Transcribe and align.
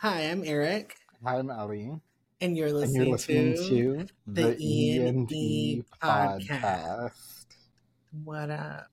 Hi, 0.00 0.30
I'm 0.30 0.44
Eric. 0.46 0.96
Hi, 1.22 1.36
I'm 1.36 1.50
Ali. 1.50 1.92
And 2.40 2.56
you're 2.56 2.68
And 2.68 2.76
listening, 2.76 3.02
you're 3.02 3.12
listening 3.12 3.54
to, 3.54 4.06
to 4.06 4.08
the 4.28 4.56
E 4.58 4.98
and 4.98 5.30
E 5.30 5.84
podcast. 6.02 6.48
podcast. 6.48 7.46
What 8.24 8.48
Up? 8.48 8.86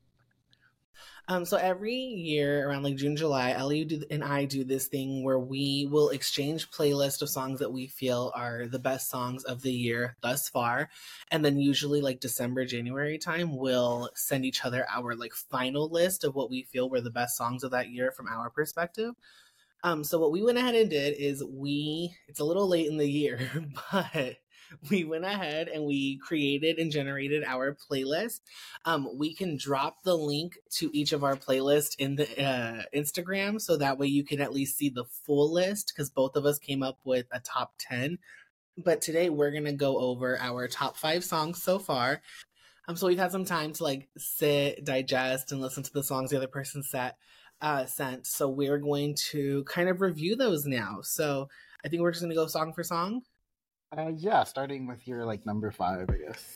Um, 1.29 1.46
so 1.46 1.55
every 1.55 1.96
year 1.96 2.67
around 2.67 2.83
like 2.83 2.97
June, 2.97 3.15
July, 3.15 3.51
Ellie 3.51 4.05
and 4.12 4.21
I 4.21 4.43
do 4.43 4.65
this 4.65 4.88
thing 4.88 5.23
where 5.23 5.39
we 5.39 5.88
will 5.89 6.09
exchange 6.09 6.71
playlist 6.71 7.21
of 7.21 7.29
songs 7.29 7.60
that 7.60 7.71
we 7.71 7.87
feel 7.87 8.33
are 8.35 8.67
the 8.67 8.78
best 8.78 9.10
songs 9.10 9.46
of 9.46 9.62
the 9.62 9.71
year 9.71 10.17
thus 10.21 10.49
far. 10.49 10.89
And 11.31 11.46
then 11.46 11.58
usually 11.58 12.01
like 12.01 12.19
December, 12.19 12.65
January 12.65 13.17
time, 13.17 13.55
we'll 13.55 14.10
send 14.13 14.44
each 14.44 14.65
other 14.65 14.85
our 14.94 15.15
like 15.15 15.33
final 15.33 15.87
list 15.89 16.26
of 16.26 16.35
what 16.35 16.49
we 16.49 16.63
feel 16.63 16.89
were 16.89 16.99
the 16.99 17.12
best 17.12 17.38
songs 17.38 17.63
of 17.63 17.71
that 17.71 17.91
year 17.91 18.12
from 18.12 18.27
our 18.27 18.49
perspective. 18.49 19.13
Um, 19.84 20.03
so 20.03 20.20
what 20.20 20.31
we 20.31 20.41
went 20.41 20.57
ahead 20.57 20.75
and 20.75 20.89
did 20.89 21.16
is 21.17 21.43
we 21.43 22.16
it's 22.27 22.39
a 22.39 22.45
little 22.45 22.67
late 22.67 22.88
in 22.88 22.97
the 22.97 23.09
year, 23.09 23.39
but 23.91 24.38
we 24.89 25.03
went 25.03 25.25
ahead 25.25 25.67
and 25.67 25.85
we 25.85 26.17
created 26.17 26.77
and 26.77 26.91
generated 26.91 27.43
our 27.43 27.75
playlist. 27.75 28.41
Um, 28.85 29.07
we 29.17 29.33
can 29.33 29.57
drop 29.57 30.03
the 30.03 30.16
link 30.16 30.57
to 30.71 30.89
each 30.93 31.13
of 31.13 31.23
our 31.23 31.35
playlists 31.35 31.95
in 31.99 32.16
the 32.16 32.27
uh, 32.43 32.83
Instagram 32.95 33.61
so 33.61 33.77
that 33.77 33.97
way 33.97 34.07
you 34.07 34.23
can 34.23 34.41
at 34.41 34.53
least 34.53 34.77
see 34.77 34.89
the 34.89 35.05
full 35.05 35.53
list 35.53 35.94
because 35.94 36.09
both 36.09 36.35
of 36.35 36.45
us 36.45 36.59
came 36.59 36.83
up 36.83 36.99
with 37.03 37.27
a 37.31 37.39
top 37.39 37.73
10. 37.80 38.17
But 38.77 39.02
today 39.02 39.30
we're 39.30 39.52
going 39.52 39.66
to 39.66 39.73
go 39.73 39.97
over 39.97 40.38
our 40.39 40.67
top 40.67 40.97
five 40.97 41.23
songs 41.23 41.61
so 41.61 41.80
far. 41.80 42.21
Um, 42.88 42.95
so 42.95 43.07
we've 43.07 43.19
had 43.19 43.31
some 43.31 43.45
time 43.45 43.73
to 43.73 43.83
like 43.83 44.07
sit, 44.17 44.85
digest, 44.85 45.52
and 45.52 45.59
listen 45.59 45.83
to 45.83 45.94
the 45.94 46.03
songs 46.03 46.30
the 46.30 46.38
other 46.38 46.47
person 46.47 46.83
set, 46.83 47.17
uh, 47.61 47.85
sent. 47.85 48.27
So 48.27 48.49
we're 48.49 48.77
going 48.77 49.16
to 49.29 49.63
kind 49.66 49.89
of 49.89 50.02
review 50.02 50.35
those 50.35 50.66
now. 50.66 50.99
So 51.02 51.49
I 51.83 51.89
think 51.89 52.02
we're 52.02 52.11
just 52.11 52.21
going 52.21 52.31
to 52.31 52.35
go 52.35 52.47
song 52.47 52.73
for 52.73 52.83
song. 52.83 53.21
Uh, 53.97 54.11
yeah, 54.16 54.43
starting 54.43 54.88
with 54.88 55.08
your 55.08 55.25
like 55.25 55.45
number 55.45 55.72
five, 55.72 56.09
I 56.09 56.17
guess. 56.17 56.55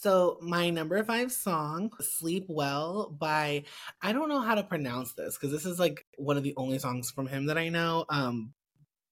So 0.00 0.38
my 0.40 0.70
number 0.70 1.04
five 1.04 1.30
song, 1.30 1.90
"Sleep 2.00 2.46
Well" 2.48 3.14
by 3.20 3.64
I 4.00 4.14
don't 4.14 4.30
know 4.30 4.40
how 4.40 4.54
to 4.54 4.62
pronounce 4.62 5.12
this 5.12 5.36
because 5.36 5.52
this 5.52 5.66
is 5.66 5.78
like 5.78 6.06
one 6.16 6.38
of 6.38 6.42
the 6.42 6.54
only 6.56 6.78
songs 6.78 7.10
from 7.10 7.26
him 7.26 7.44
that 7.46 7.58
I 7.58 7.68
know. 7.68 8.06
Um, 8.08 8.54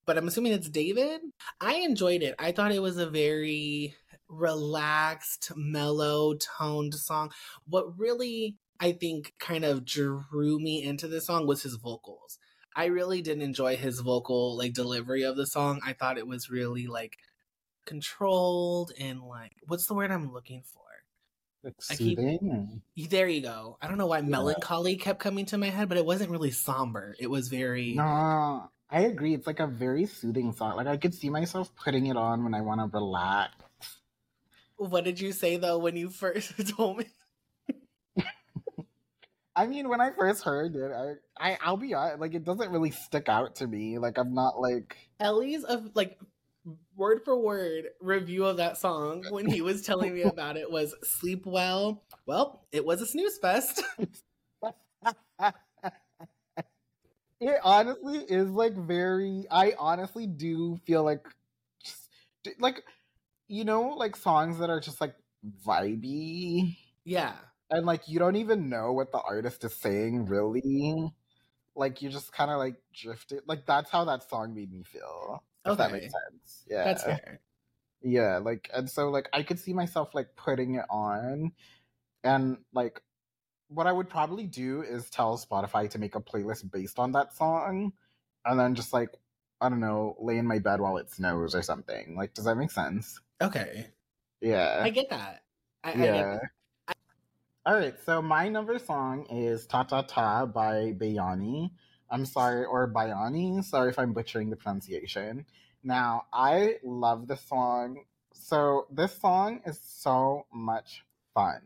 but 0.07 0.17
I'm 0.17 0.27
assuming 0.27 0.53
it's 0.53 0.71
d4vd. 0.71 1.19
I 1.61 1.75
enjoyed 1.75 2.23
it. 2.23 2.35
I 2.39 2.53
thought 2.53 2.73
it 2.73 2.81
was 2.81 2.97
a 2.97 3.11
very 3.11 3.95
relaxed, 4.29 5.53
mellow 5.57 6.35
toned 6.35 6.95
song. 6.95 7.31
What 7.67 7.99
really 7.99 8.57
I 8.81 8.93
think 8.93 9.35
kind 9.41 9.65
of 9.65 9.85
drew 9.85 10.59
me 10.61 10.83
into 10.83 11.09
this 11.09 11.27
song 11.27 11.47
was 11.47 11.63
his 11.63 11.75
vocals. 11.77 12.39
I 12.77 12.85
really 12.87 13.23
did 13.23 13.43
enjoy 13.43 13.77
his 13.77 14.01
vocal 14.01 14.57
like 14.57 14.73
delivery 14.73 15.23
of 15.25 15.37
the 15.37 15.47
song. 15.47 15.81
I 15.85 15.95
thought 15.95 16.19
it 16.19 16.29
was 16.29 16.49
really 16.51 16.87
like 16.87 17.17
controlled 17.87 18.93
and 18.99 19.23
like 19.23 19.53
what's 19.67 19.87
the 19.87 19.95
word 19.95 20.11
I'm 20.11 20.33
looking 20.33 20.63
for? 20.63 20.83
I 21.91 21.97
keep- 21.97 22.17
soothing. 22.19 22.83
There 22.97 23.29
you 23.29 23.41
go. 23.43 23.79
I 23.83 23.89
don't 23.89 23.99
know 23.99 24.07
why 24.07 24.19
Yeah. 24.19 24.27
melancholy 24.29 24.97
kept 24.97 25.19
coming 25.19 25.47
to 25.47 25.59
my 25.59 25.71
head, 25.71 25.89
but 25.89 25.99
it 25.99 26.07
wasn't 26.07 26.31
really 26.31 26.53
somber. 26.53 27.17
It 27.19 27.29
was 27.29 27.49
very 27.49 27.95
No, 27.95 28.71
I 28.91 29.01
agree. 29.03 29.35
It's 29.35 29.47
like 29.47 29.59
a 29.61 29.67
very 29.67 30.07
soothing 30.07 30.53
song. 30.53 30.77
Like 30.77 30.87
I 30.87 30.97
could 30.97 31.15
see 31.15 31.31
myself 31.31 31.75
putting 31.75 32.07
it 32.07 32.17
on 32.17 32.45
when 32.45 32.55
I 32.55 32.61
want 32.61 32.81
to 32.81 32.97
relax. 32.97 33.53
What 34.79 35.05
did 35.05 35.21
you 35.21 35.33
say 35.33 35.57
though 35.57 35.79
when 35.79 35.97
you 35.97 36.09
first 36.09 36.55
told 36.77 36.99
me? 36.99 37.07
I 39.55 39.67
mean, 39.67 39.89
when 39.89 40.01
I 40.01 40.11
first 40.13 40.45
heard 40.45 40.77
it, 40.77 40.93
I, 40.93 41.51
I 41.51 41.59
I'll 41.61 41.77
be 41.77 41.93
honest, 41.93 42.21
like 42.21 42.35
it 42.35 42.45
doesn't 42.45 42.71
really 42.71 42.93
stick 42.93 43.29
out 43.29 43.57
to 43.57 43.67
me. 43.67 43.99
Like 43.99 44.17
I'm 44.17 44.33
not 44.33 44.61
like 44.61 44.97
Ellie's 45.19 45.65
of 45.65 45.91
like 45.95 46.17
word 46.97 47.23
for 47.25 47.37
word 47.37 47.87
review 48.01 48.45
of 48.45 48.59
that 48.59 48.77
song 48.79 49.25
when 49.31 49.47
he 49.47 49.61
was 49.61 49.83
telling 49.83 50.15
me 50.15 50.23
about 50.23 50.57
it 50.57 50.71
was 50.71 50.95
sleep 51.03 51.45
well. 51.45 52.05
Well, 52.25 52.67
it 52.71 52.85
was 52.85 53.01
a 53.01 53.07
snooze 53.07 53.39
fest. 53.39 53.83
it 57.41 57.61
honestly 57.63 58.19
is 58.19 58.51
like 58.51 58.75
very 58.75 59.45
i 59.51 59.73
honestly 59.79 60.27
do 60.27 60.77
feel 60.87 61.05
like 61.05 61.25
just, 61.85 62.61
like 62.61 62.83
you 63.49 63.65
know 63.65 63.91
like 63.97 64.17
songs 64.17 64.59
that 64.59 64.71
are 64.71 64.81
just 64.81 65.01
like 65.01 65.15
vibey 65.67 66.77
yeah. 67.05 67.35
and 67.71 67.87
like 67.87 68.09
you 68.09 68.19
don't 68.19 68.37
even 68.37 68.69
know 68.69 68.93
what 68.93 69.13
the 69.13 69.21
artist 69.21 69.65
is 69.65 69.75
saying 69.75 70.27
really 70.27 71.13
like 71.75 72.03
you 72.03 72.09
just 72.11 72.33
kind 72.33 72.51
of 72.51 72.59
like 72.59 72.77
drifted 72.93 73.41
like 73.47 73.65
that's 73.67 73.91
how 73.91 74.05
that 74.05 74.29
song 74.29 74.55
made 74.55 74.73
me 74.73 74.83
feel 74.83 75.43
if 75.65 75.77
that 75.77 75.91
Okay. 75.91 76.01
makes 76.01 76.13
sense 76.13 76.65
yeah 76.69 76.85
That's 76.85 77.03
fair. 77.05 77.41
yeah 78.03 78.39
like 78.39 78.71
and 78.75 78.89
so 78.91 79.11
like 79.11 79.29
i 79.33 79.43
could 79.43 79.59
see 79.59 79.73
myself 79.73 80.15
like 80.15 80.29
putting 80.37 80.75
it 80.77 80.85
on 80.91 81.53
and 82.25 82.59
like 82.73 83.01
what 83.69 83.87
i 83.87 83.93
would 83.93 84.09
probably 84.09 84.47
do 84.47 84.83
is 84.83 85.11
tell 85.11 85.39
spotify 85.39 85.89
to 85.91 85.99
make 85.99 86.15
a 86.15 86.21
playlist 86.21 86.71
based 86.71 86.99
on 86.99 87.13
that 87.13 87.35
song 87.35 87.93
and 88.45 88.59
then 88.59 88.75
just 88.75 88.93
like 88.93 89.11
i 89.61 89.69
don't 89.69 89.81
know 89.81 90.17
lay 90.21 90.39
in 90.39 90.47
my 90.47 90.59
bed 90.59 90.81
while 90.81 90.97
it 90.97 91.11
snows 91.11 91.55
or 91.55 91.63
something 91.63 92.17
like 92.17 92.35
does 92.35 92.45
that 92.45 92.57
make 92.57 92.71
sense 92.71 93.21
Okay. 93.41 93.87
yeah. 94.41 94.81
I 94.83 94.91
get 94.91 95.11
that. 95.11 95.43
I, 95.85 95.91
I 95.91 95.95
get 95.95 96.05
yeah. 96.05 96.39
all 97.65 97.75
right 97.75 97.95
so 98.05 98.21
my 98.21 98.49
number 98.49 98.79
song 98.79 99.27
is 99.31 99.67
ta 99.67 99.85
ta 99.85 100.03
ta 100.03 100.45
by 100.47 100.93
Bayanni. 100.93 101.71
I'm 102.11 102.25
sorry 102.27 102.65
or 102.65 102.93
Bayanni 102.93 103.63
sorry 103.63 103.91
if 103.91 103.99
i'm 103.99 104.13
butchering 104.13 104.51
the 104.51 104.57
pronunciation. 104.57 105.47
Now 105.85 106.25
i 106.33 106.77
love 106.83 107.29
this 107.29 107.41
song. 107.43 108.05
So 108.33 108.87
this 108.91 109.17
song 109.21 109.61
is 109.67 109.79
so 109.83 110.47
much 110.53 111.05
fun. 111.35 111.61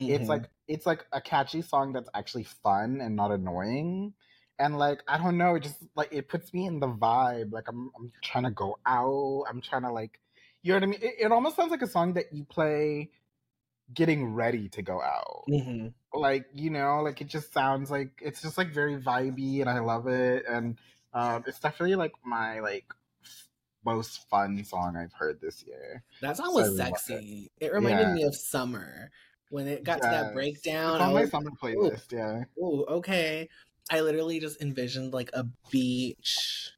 It's 0.00 0.24
Mhm. 0.24 0.28
like 0.28 0.50
it's 0.66 0.86
like 0.86 1.04
a 1.12 1.20
catchy 1.20 1.60
song 1.62 1.92
that's 1.92 2.08
actually 2.14 2.44
fun 2.44 3.00
and 3.02 3.16
not 3.16 3.30
annoying. 3.32 4.14
And 4.58 4.78
like 4.78 5.02
i 5.06 5.18
don't 5.18 5.36
know 5.36 5.56
it 5.56 5.62
just 5.62 5.84
like 5.94 6.08
it 6.10 6.28
puts 6.28 6.54
me 6.54 6.66
in 6.66 6.80
the 6.80 6.88
vibe. 6.88 7.52
Like 7.52 7.68
i'm, 7.68 7.90
I'm 7.98 8.12
trying 8.22 8.44
to 8.44 8.50
go 8.50 8.78
out. 8.86 9.44
I'm 9.50 9.60
trying 9.60 9.82
to 9.82 9.92
like 9.92 10.18
you 10.62 10.72
know 10.72 10.76
what 10.76 10.82
i 10.82 10.86
mean 10.86 11.00
it, 11.02 11.14
it 11.20 11.32
almost 11.32 11.56
sounds 11.56 11.70
like 11.70 11.82
a 11.82 11.86
song 11.86 12.14
that 12.14 12.32
you 12.32 12.44
play 12.44 13.10
getting 13.94 14.34
ready 14.34 14.68
to 14.68 14.82
go 14.82 15.00
out 15.02 15.46
Mhm. 15.46 15.94
like 16.14 16.46
you 16.54 16.70
know 16.70 17.00
like 17.02 17.20
it 17.20 17.28
just 17.28 17.52
sounds 17.52 17.90
like 17.90 18.20
it's 18.22 18.42
just 18.42 18.58
like 18.58 18.72
very 18.72 18.96
vibey 19.00 19.60
and 19.60 19.70
i 19.70 19.78
love 19.80 20.06
it 20.08 20.44
and 20.48 20.78
um 21.14 21.44
it's 21.46 21.60
definitely 21.60 21.96
like 21.96 22.12
my 22.24 22.60
like 22.60 22.86
most 23.84 24.28
fun 24.28 24.62
song 24.64 24.96
i've 24.96 25.12
heard 25.12 25.40
this 25.40 25.64
year 25.66 26.04
That 26.20 26.36
song 26.36 26.52
was 26.54 26.66
I 26.66 26.68
love 26.70 27.02
it. 27.08 27.24
sexy. 27.24 27.52
It, 27.60 27.72
reminded 27.72 28.08
Yeah. 28.08 28.14
me 28.14 28.22
of 28.24 28.34
summer 28.34 29.10
when 29.50 29.68
it 29.68 29.84
got 29.84 30.02
to 30.02 30.08
that 30.10 30.32
breakdown. 30.32 30.94
it's 30.94 31.00
on 31.00 31.12
my 31.12 31.22
was 31.22 31.30
summer 31.30 31.50
playlist 31.62 32.12
yeah 32.12 32.44
Ooh, 32.58 32.84
okay. 32.86 33.48
I 33.90 34.00
literally 34.00 34.40
just 34.40 34.60
envisioned 34.60 35.12
like 35.12 35.30
a 35.32 35.44
beach 35.70 36.72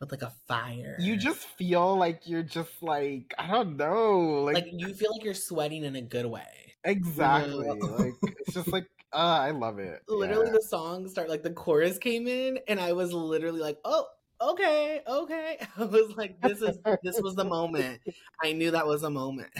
with 0.00 0.10
like 0.10 0.22
a 0.22 0.32
fire. 0.46 0.96
you 0.98 1.16
just 1.16 1.38
feel 1.38 1.96
like 1.96 2.22
you're 2.24 2.42
just 2.42 2.82
like 2.82 3.32
I 3.38 3.46
don't 3.50 3.76
know, 3.76 4.42
like, 4.44 4.54
like 4.56 4.68
you 4.72 4.94
feel 4.94 5.12
like 5.12 5.24
you're 5.24 5.34
sweating 5.34 5.84
in 5.84 5.96
a 5.96 6.02
good 6.02 6.26
way. 6.26 6.74
exactly. 6.84 7.66
Yeah. 7.66 7.72
like 7.72 8.14
it's 8.22 8.54
just 8.54 8.68
like 8.68 8.86
uh, 9.12 9.16
I 9.16 9.50
love 9.50 9.78
it. 9.78 10.02
Literally, 10.08 10.46
yeah. 10.46 10.52
the 10.52 10.62
song 10.62 11.08
start 11.08 11.28
like 11.28 11.42
the 11.42 11.50
chorus 11.50 11.98
came 11.98 12.26
in, 12.26 12.58
and 12.68 12.78
I 12.78 12.92
was 12.92 13.12
literally 13.12 13.60
like, 13.60 13.78
"Oh, 13.84 14.06
okay, 14.40 15.00
okay." 15.06 15.58
I 15.78 15.84
was 15.84 16.16
like, 16.16 16.40
"This 16.40 16.60
is 16.60 16.78
this 17.02 17.20
was 17.20 17.34
the 17.34 17.44
moment." 17.44 18.00
I 18.42 18.52
knew 18.52 18.70
that 18.72 18.86
was 18.86 19.02
a 19.02 19.10
moment. 19.10 19.50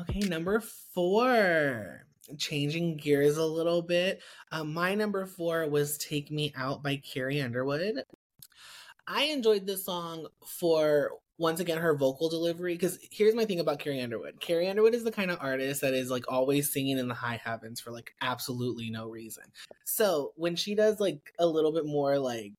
Okay, 0.00 0.20
number 0.20 0.60
four. 0.94 2.06
Changing 2.38 2.96
gears 2.96 3.36
a 3.36 3.44
little 3.44 3.82
bit. 3.82 4.20
Um, 4.52 4.72
my 4.72 4.94
number 4.94 5.26
four 5.26 5.68
was 5.68 5.98
Take 5.98 6.30
Me 6.30 6.52
Out 6.56 6.82
by 6.82 6.96
Carrie 6.96 7.40
Underwood. 7.40 8.04
I 9.06 9.24
enjoyed 9.24 9.66
this 9.66 9.84
song 9.84 10.26
for 10.46 11.10
once 11.40 11.58
again 11.58 11.78
her 11.78 11.96
vocal 11.96 12.28
delivery 12.28 12.74
because 12.74 12.98
here's 13.10 13.34
my 13.34 13.46
thing 13.46 13.60
about 13.60 13.78
Carrie 13.78 14.02
Underwood. 14.02 14.38
Carrie 14.40 14.68
Underwood 14.68 14.94
is 14.94 15.04
the 15.04 15.10
kind 15.10 15.30
of 15.30 15.38
artist 15.40 15.80
that 15.80 15.94
is 15.94 16.10
like 16.10 16.30
always 16.30 16.70
singing 16.70 16.98
in 16.98 17.08
the 17.08 17.14
high 17.14 17.40
heavens 17.42 17.80
for 17.80 17.90
like 17.90 18.12
absolutely 18.20 18.90
no 18.90 19.08
reason. 19.08 19.44
So 19.84 20.32
when 20.36 20.54
she 20.54 20.74
does 20.74 21.00
like 21.00 21.32
a 21.38 21.46
little 21.46 21.72
bit 21.72 21.86
more 21.86 22.18
like 22.18 22.52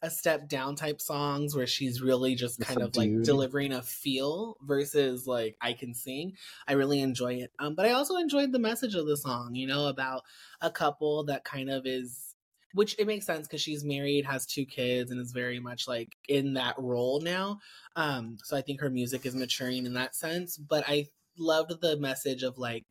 a 0.00 0.10
step 0.10 0.48
down 0.48 0.76
type 0.76 1.00
songs 1.00 1.56
where 1.56 1.66
she's 1.66 2.00
really 2.00 2.34
just 2.34 2.60
kind 2.60 2.82
of 2.82 2.96
like 2.96 3.22
delivering 3.22 3.72
a 3.72 3.82
feel 3.82 4.56
versus 4.62 5.26
like 5.26 5.56
I 5.60 5.72
can 5.72 5.94
sing. 5.94 6.34
I 6.66 6.74
really 6.74 7.00
enjoy 7.00 7.34
it. 7.34 7.50
Um, 7.58 7.74
but 7.74 7.86
I 7.86 7.92
also 7.92 8.16
enjoyed 8.16 8.52
the 8.52 8.58
message 8.58 8.94
of 8.94 9.06
the 9.06 9.16
song, 9.16 9.54
you 9.54 9.66
know, 9.66 9.88
about 9.88 10.22
a 10.60 10.70
couple 10.70 11.24
that 11.24 11.44
kind 11.44 11.68
of 11.70 11.86
is 11.86 12.28
which 12.74 12.94
it 12.98 13.06
makes 13.06 13.26
sense 13.26 13.48
because 13.48 13.62
she's 13.62 13.82
married, 13.82 14.26
has 14.26 14.46
two 14.46 14.66
kids, 14.66 15.10
and 15.10 15.20
is 15.20 15.32
very 15.32 15.58
much 15.58 15.88
like 15.88 16.16
in 16.28 16.54
that 16.54 16.74
role 16.78 17.20
now. 17.20 17.58
Um, 17.96 18.36
so 18.44 18.56
I 18.56 18.62
think 18.62 18.80
her 18.80 18.90
music 18.90 19.26
is 19.26 19.34
maturing 19.34 19.86
in 19.86 19.94
that 19.94 20.14
sense. 20.14 20.56
But 20.56 20.84
I 20.86 21.06
loved 21.38 21.80
the 21.80 21.96
message 21.96 22.42
of 22.42 22.58
like 22.58 22.84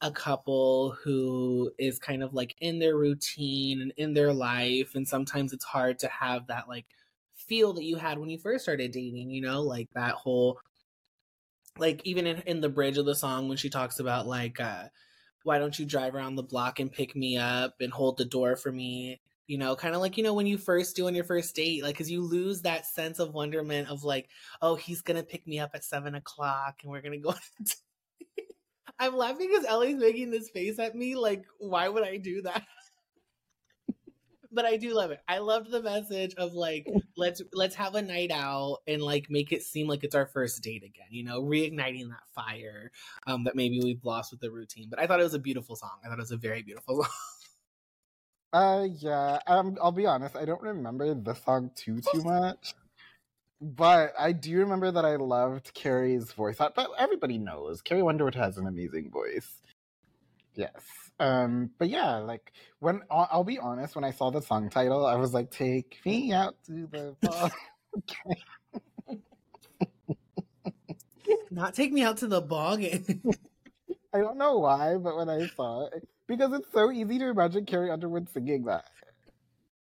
a 0.00 0.10
couple 0.10 0.96
who 1.02 1.72
is 1.78 1.98
kind 1.98 2.22
of 2.22 2.32
like 2.32 2.54
in 2.60 2.78
their 2.78 2.96
routine 2.96 3.80
and 3.80 3.92
in 3.96 4.14
their 4.14 4.32
life 4.32 4.94
and 4.94 5.08
sometimes 5.08 5.52
it's 5.52 5.64
hard 5.64 5.98
to 5.98 6.08
have 6.08 6.46
that 6.46 6.68
like 6.68 6.86
feel 7.34 7.72
that 7.72 7.84
you 7.84 7.96
had 7.96 8.18
when 8.18 8.30
you 8.30 8.38
first 8.38 8.64
started 8.64 8.92
dating 8.92 9.30
you 9.30 9.40
know 9.40 9.60
like 9.60 9.88
that 9.94 10.12
whole 10.12 10.58
like 11.78 12.00
even 12.04 12.26
in, 12.26 12.42
in 12.46 12.60
the 12.60 12.68
bridge 12.68 12.98
of 12.98 13.06
the 13.06 13.14
song 13.14 13.48
when 13.48 13.56
she 13.56 13.70
talks 13.70 13.98
about 13.98 14.26
like 14.26 14.60
uh 14.60 14.84
why 15.44 15.58
don't 15.58 15.78
you 15.78 15.86
drive 15.86 16.14
around 16.14 16.36
the 16.36 16.42
block 16.42 16.78
and 16.78 16.92
pick 16.92 17.16
me 17.16 17.38
up 17.38 17.76
and 17.80 17.92
hold 17.92 18.18
the 18.18 18.24
door 18.24 18.54
for 18.54 18.70
me? 18.70 19.20
You 19.46 19.56
know 19.56 19.74
kind 19.76 19.94
of 19.94 20.02
like 20.02 20.18
you 20.18 20.22
know 20.22 20.34
when 20.34 20.46
you 20.46 20.58
first 20.58 20.94
do 20.94 21.06
on 21.06 21.14
your 21.14 21.24
first 21.24 21.54
date 21.56 21.82
like 21.82 21.94
because 21.94 22.10
you 22.10 22.20
lose 22.20 22.60
that 22.62 22.84
sense 22.84 23.18
of 23.18 23.32
wonderment 23.32 23.88
of 23.88 24.04
like 24.04 24.28
oh 24.60 24.74
he's 24.74 25.00
gonna 25.00 25.22
pick 25.22 25.46
me 25.46 25.58
up 25.58 25.70
at 25.72 25.84
seven 25.84 26.14
o'clock 26.14 26.80
and 26.82 26.92
we're 26.92 27.00
gonna 27.00 27.16
go 27.16 27.34
i'm 28.98 29.16
laughing 29.16 29.48
because 29.50 29.64
ellie's 29.66 29.96
making 29.96 30.30
this 30.30 30.50
face 30.50 30.78
at 30.78 30.94
me 30.94 31.14
like 31.14 31.44
why 31.58 31.88
would 31.88 32.04
i 32.04 32.16
do 32.16 32.42
that? 32.42 32.64
But 34.50 34.64
i 34.64 34.78
do 34.78 34.94
love 34.94 35.10
it. 35.10 35.20
I 35.28 35.38
loved 35.38 35.70
the 35.70 35.82
message 35.82 36.34
of 36.36 36.54
like 36.54 36.88
let's 37.18 37.42
let's 37.52 37.74
have 37.74 37.94
a 37.94 38.00
night 38.00 38.30
out 38.30 38.78
and 38.86 39.02
like 39.02 39.26
make 39.28 39.52
it 39.52 39.62
seem 39.62 39.86
like 39.86 40.04
it's 40.04 40.14
our 40.14 40.24
first 40.26 40.62
date 40.62 40.82
again 40.82 41.08
you 41.10 41.22
know 41.22 41.42
reigniting 41.42 42.08
that 42.08 42.22
fire 42.34 42.90
um 43.26 43.44
that 43.44 43.54
maybe 43.54 43.78
we've 43.82 44.02
lost 44.04 44.30
with 44.30 44.40
the 44.40 44.50
routine. 44.50 44.88
But 44.88 45.00
i 45.00 45.06
thought 45.06 45.20
it 45.20 45.24
was 45.24 45.34
a 45.34 45.38
beautiful 45.38 45.76
song. 45.76 45.98
I 46.02 46.08
thought 46.08 46.18
it 46.18 46.22
was 46.22 46.30
a 46.32 46.38
very 46.38 46.62
beautiful 46.62 47.02
song. 47.02 47.12
Uh, 48.52 48.86
yeah. 48.98 49.38
Um, 49.46 49.76
I'll 49.82 49.92
be 49.92 50.06
honest. 50.06 50.34
I 50.34 50.46
don't 50.46 50.62
remember 50.62 51.14
the 51.14 51.34
song 51.34 51.70
too 51.74 52.00
too 52.00 52.22
much, 52.22 52.74
but 53.60 54.12
I 54.18 54.32
do 54.32 54.58
remember 54.58 54.90
that 54.90 55.04
I 55.04 55.16
loved 55.16 55.74
Carrie's 55.74 56.32
voice. 56.32 56.56
But 56.58 56.88
everybody 56.98 57.38
knows 57.38 57.82
Carrie 57.82 58.02
Underwood 58.02 58.34
has 58.34 58.56
an 58.58 58.66
amazing 58.66 59.10
voice. 59.10 59.60
Yes. 60.54 60.82
Um, 61.20 61.70
but 61.78 61.88
yeah, 61.88 62.16
like 62.16 62.52
when 62.78 63.02
I'll, 63.10 63.28
I'll 63.30 63.44
be 63.44 63.58
honest, 63.58 63.94
when 63.94 64.04
I 64.04 64.12
saw 64.12 64.30
the 64.30 64.42
song 64.42 64.70
title, 64.70 65.04
I 65.04 65.16
was 65.16 65.34
like, 65.34 65.50
"Take 65.50 65.98
me 66.04 66.32
out 66.32 66.56
to 66.66 66.86
the 66.86 67.16
ball." 67.20 67.50
Not 71.50 71.74
take 71.74 71.92
me 71.92 72.02
out 72.02 72.18
to 72.18 72.26
the 72.26 72.40
ball 72.40 72.76
game. 72.76 73.22
I 74.14 74.18
don't 74.18 74.38
know 74.38 74.58
why, 74.58 74.96
but 74.96 75.16
when 75.16 75.28
I 75.28 75.46
saw 75.48 75.86
it, 75.86 76.08
because 76.26 76.52
it's 76.52 76.72
so 76.72 76.90
easy 76.90 77.18
to 77.18 77.28
imagine 77.28 77.66
Carrie 77.66 77.90
Underwood 77.90 78.28
singing 78.30 78.64
that. 78.64 78.84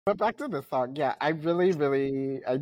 But 0.05 0.17
back 0.17 0.37
to 0.37 0.47
the 0.47 0.61
song, 0.61 0.95
yeah, 0.95 1.15
I 1.19 1.29
really, 1.29 1.71
really, 1.71 2.41
I, 2.45 2.59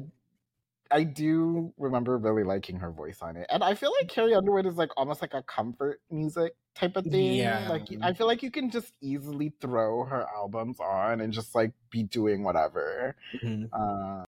I 0.92 1.04
do 1.04 1.74
remember 1.78 2.18
really 2.18 2.44
liking 2.44 2.78
her 2.78 2.92
voice 2.92 3.22
on 3.22 3.38
it, 3.38 3.48
and 3.50 3.64
I 3.64 3.76
feel 3.76 3.92
like 4.00 4.10
Carrie 4.10 4.34
Underwood 4.34 4.66
is 4.66 4.76
like 4.76 4.90
almost 4.98 5.22
like 5.22 5.34
a 5.34 5.44
comfort 5.44 6.02
music 6.10 6.54
type 6.76 6.96
of 6.96 7.06
thing. 7.06 7.34
Yeah. 7.34 7.68
Like 7.70 7.88
I 8.02 8.14
feel 8.14 8.28
like 8.28 8.44
you 8.44 8.52
can 8.52 8.70
just 8.70 8.94
easily 9.02 9.54
throw 9.62 10.04
her 10.06 10.28
albums 10.36 10.80
on 10.80 11.22
and 11.22 11.32
just 11.34 11.56
like 11.56 11.72
be 11.90 12.04
doing 12.04 12.44
whatever. 12.44 13.16
Mhm. 13.44 13.70
Uh, 13.72 14.26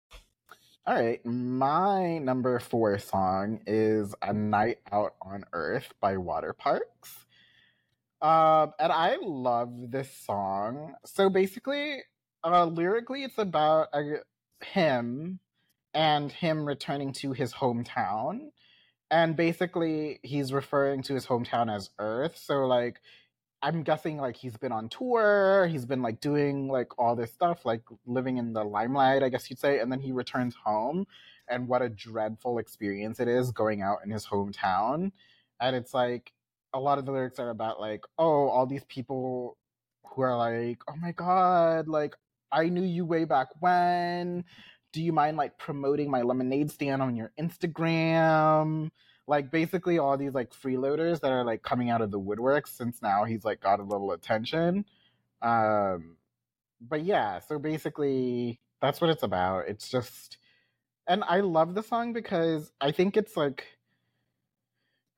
all 0.86 0.96
right, 0.96 1.24
my 1.26 2.18
number 2.18 2.60
four 2.60 2.98
song 3.00 3.62
is 3.68 4.16
"A 4.22 4.34
Night 4.34 4.80
Out 4.92 5.16
on 5.22 5.46
Earth" 5.54 5.94
by 6.02 6.16
Waterparks. 6.16 7.26
Um, 8.22 8.74
and 8.80 8.92
I 8.92 9.18
love 9.22 9.92
this 9.92 10.12
song. 10.12 10.96
So 11.06 11.30
basically, 11.30 12.00
uh, 12.44 12.66
lyrically, 12.66 13.24
it's 13.24 13.38
about 13.38 13.88
uh, 13.94 14.02
him 14.62 15.40
and 16.00 16.32
him 16.32 16.66
returning 16.66 17.12
to 17.12 17.34
his 17.34 17.54
hometown. 17.54 18.52
And 19.12 19.36
basically, 19.36 20.22
he's 20.24 20.54
referring 20.54 21.04
to 21.04 21.14
his 21.14 21.26
hometown 21.26 21.70
as 21.70 21.90
Earth. 22.00 22.38
So, 22.38 22.66
like, 22.68 23.02
I'm 23.62 23.84
guessing 23.84 24.16
like 24.16 24.38
he's 24.38 24.56
been 24.56 24.72
on 24.72 24.88
tour, 24.88 25.68
he's 25.70 25.86
been 25.86 26.02
like 26.02 26.22
doing 26.22 26.70
like 26.70 26.98
all 26.98 27.18
this 27.18 27.34
stuff, 27.34 27.66
like 27.66 27.82
living 28.06 28.38
in 28.38 28.54
the 28.54 28.64
limelight, 28.64 29.24
I 29.24 29.28
guess 29.28 29.50
you'd 29.50 29.60
say, 29.60 29.80
and 29.80 29.92
then 29.92 30.00
he 30.00 30.14
returns 30.14 30.56
home. 30.64 31.06
And 31.50 31.68
what 31.68 31.82
a 31.82 31.90
dreadful 31.90 32.60
experience 32.60 33.20
it 33.20 33.28
is 33.28 33.52
going 33.52 33.82
out 33.82 33.98
in 34.06 34.10
his 34.10 34.26
hometown. 34.26 35.12
And 35.60 35.76
it's 35.76 35.94
like 35.94 36.32
a 36.74 36.80
lot 36.80 36.98
of 36.98 37.06
the 37.06 37.12
lyrics 37.12 37.40
are 37.40 37.50
about 37.50 37.82
like, 37.82 38.06
oh, 38.18 38.48
all 38.48 38.68
these 38.68 38.86
people 38.86 39.58
who 40.06 40.22
are 40.22 40.38
like, 40.38 40.80
oh 40.88 40.96
my 40.96 41.12
god, 41.12 41.90
like 41.90 42.16
I 42.54 42.70
knew 42.70 42.86
you 42.86 43.04
way 43.04 43.26
back 43.26 43.48
when. 43.60 44.46
Do 44.92 45.04
you 45.04 45.14
mind 45.14 45.38
like 45.38 45.58
promoting 45.58 46.10
my 46.10 46.22
lemonade 46.22 46.72
stand 46.72 47.02
on 47.02 47.16
your 47.16 47.32
Instagram? 47.40 48.90
Like 49.28 49.52
basically 49.52 50.00
all 50.00 50.18
these 50.18 50.34
like 50.34 50.52
freeloaders 50.52 51.20
that 51.22 51.32
are 51.32 51.44
like 51.44 51.62
coming 51.62 51.90
out 51.90 52.02
of 52.02 52.12
the 52.12 52.20
woodwork 52.20 52.66
since 52.68 53.02
now 53.02 53.26
he's 53.26 53.46
like 53.46 53.62
got 53.62 53.80
a 53.80 53.84
little 53.84 54.12
attention. 54.12 54.86
Um 55.42 56.18
but 56.82 57.04
yeah, 57.04 57.40
so 57.40 57.60
basically 57.60 58.60
that's 58.82 59.02
what 59.02 59.10
it's 59.10 59.24
about. 59.24 59.68
It's 59.68 59.90
just 59.90 60.38
and 61.08 61.24
I 61.28 61.42
love 61.42 61.76
the 61.76 61.84
song 61.84 62.14
because 62.14 62.72
I 62.82 62.92
think 62.92 63.18
it's 63.18 63.36
like 63.38 63.66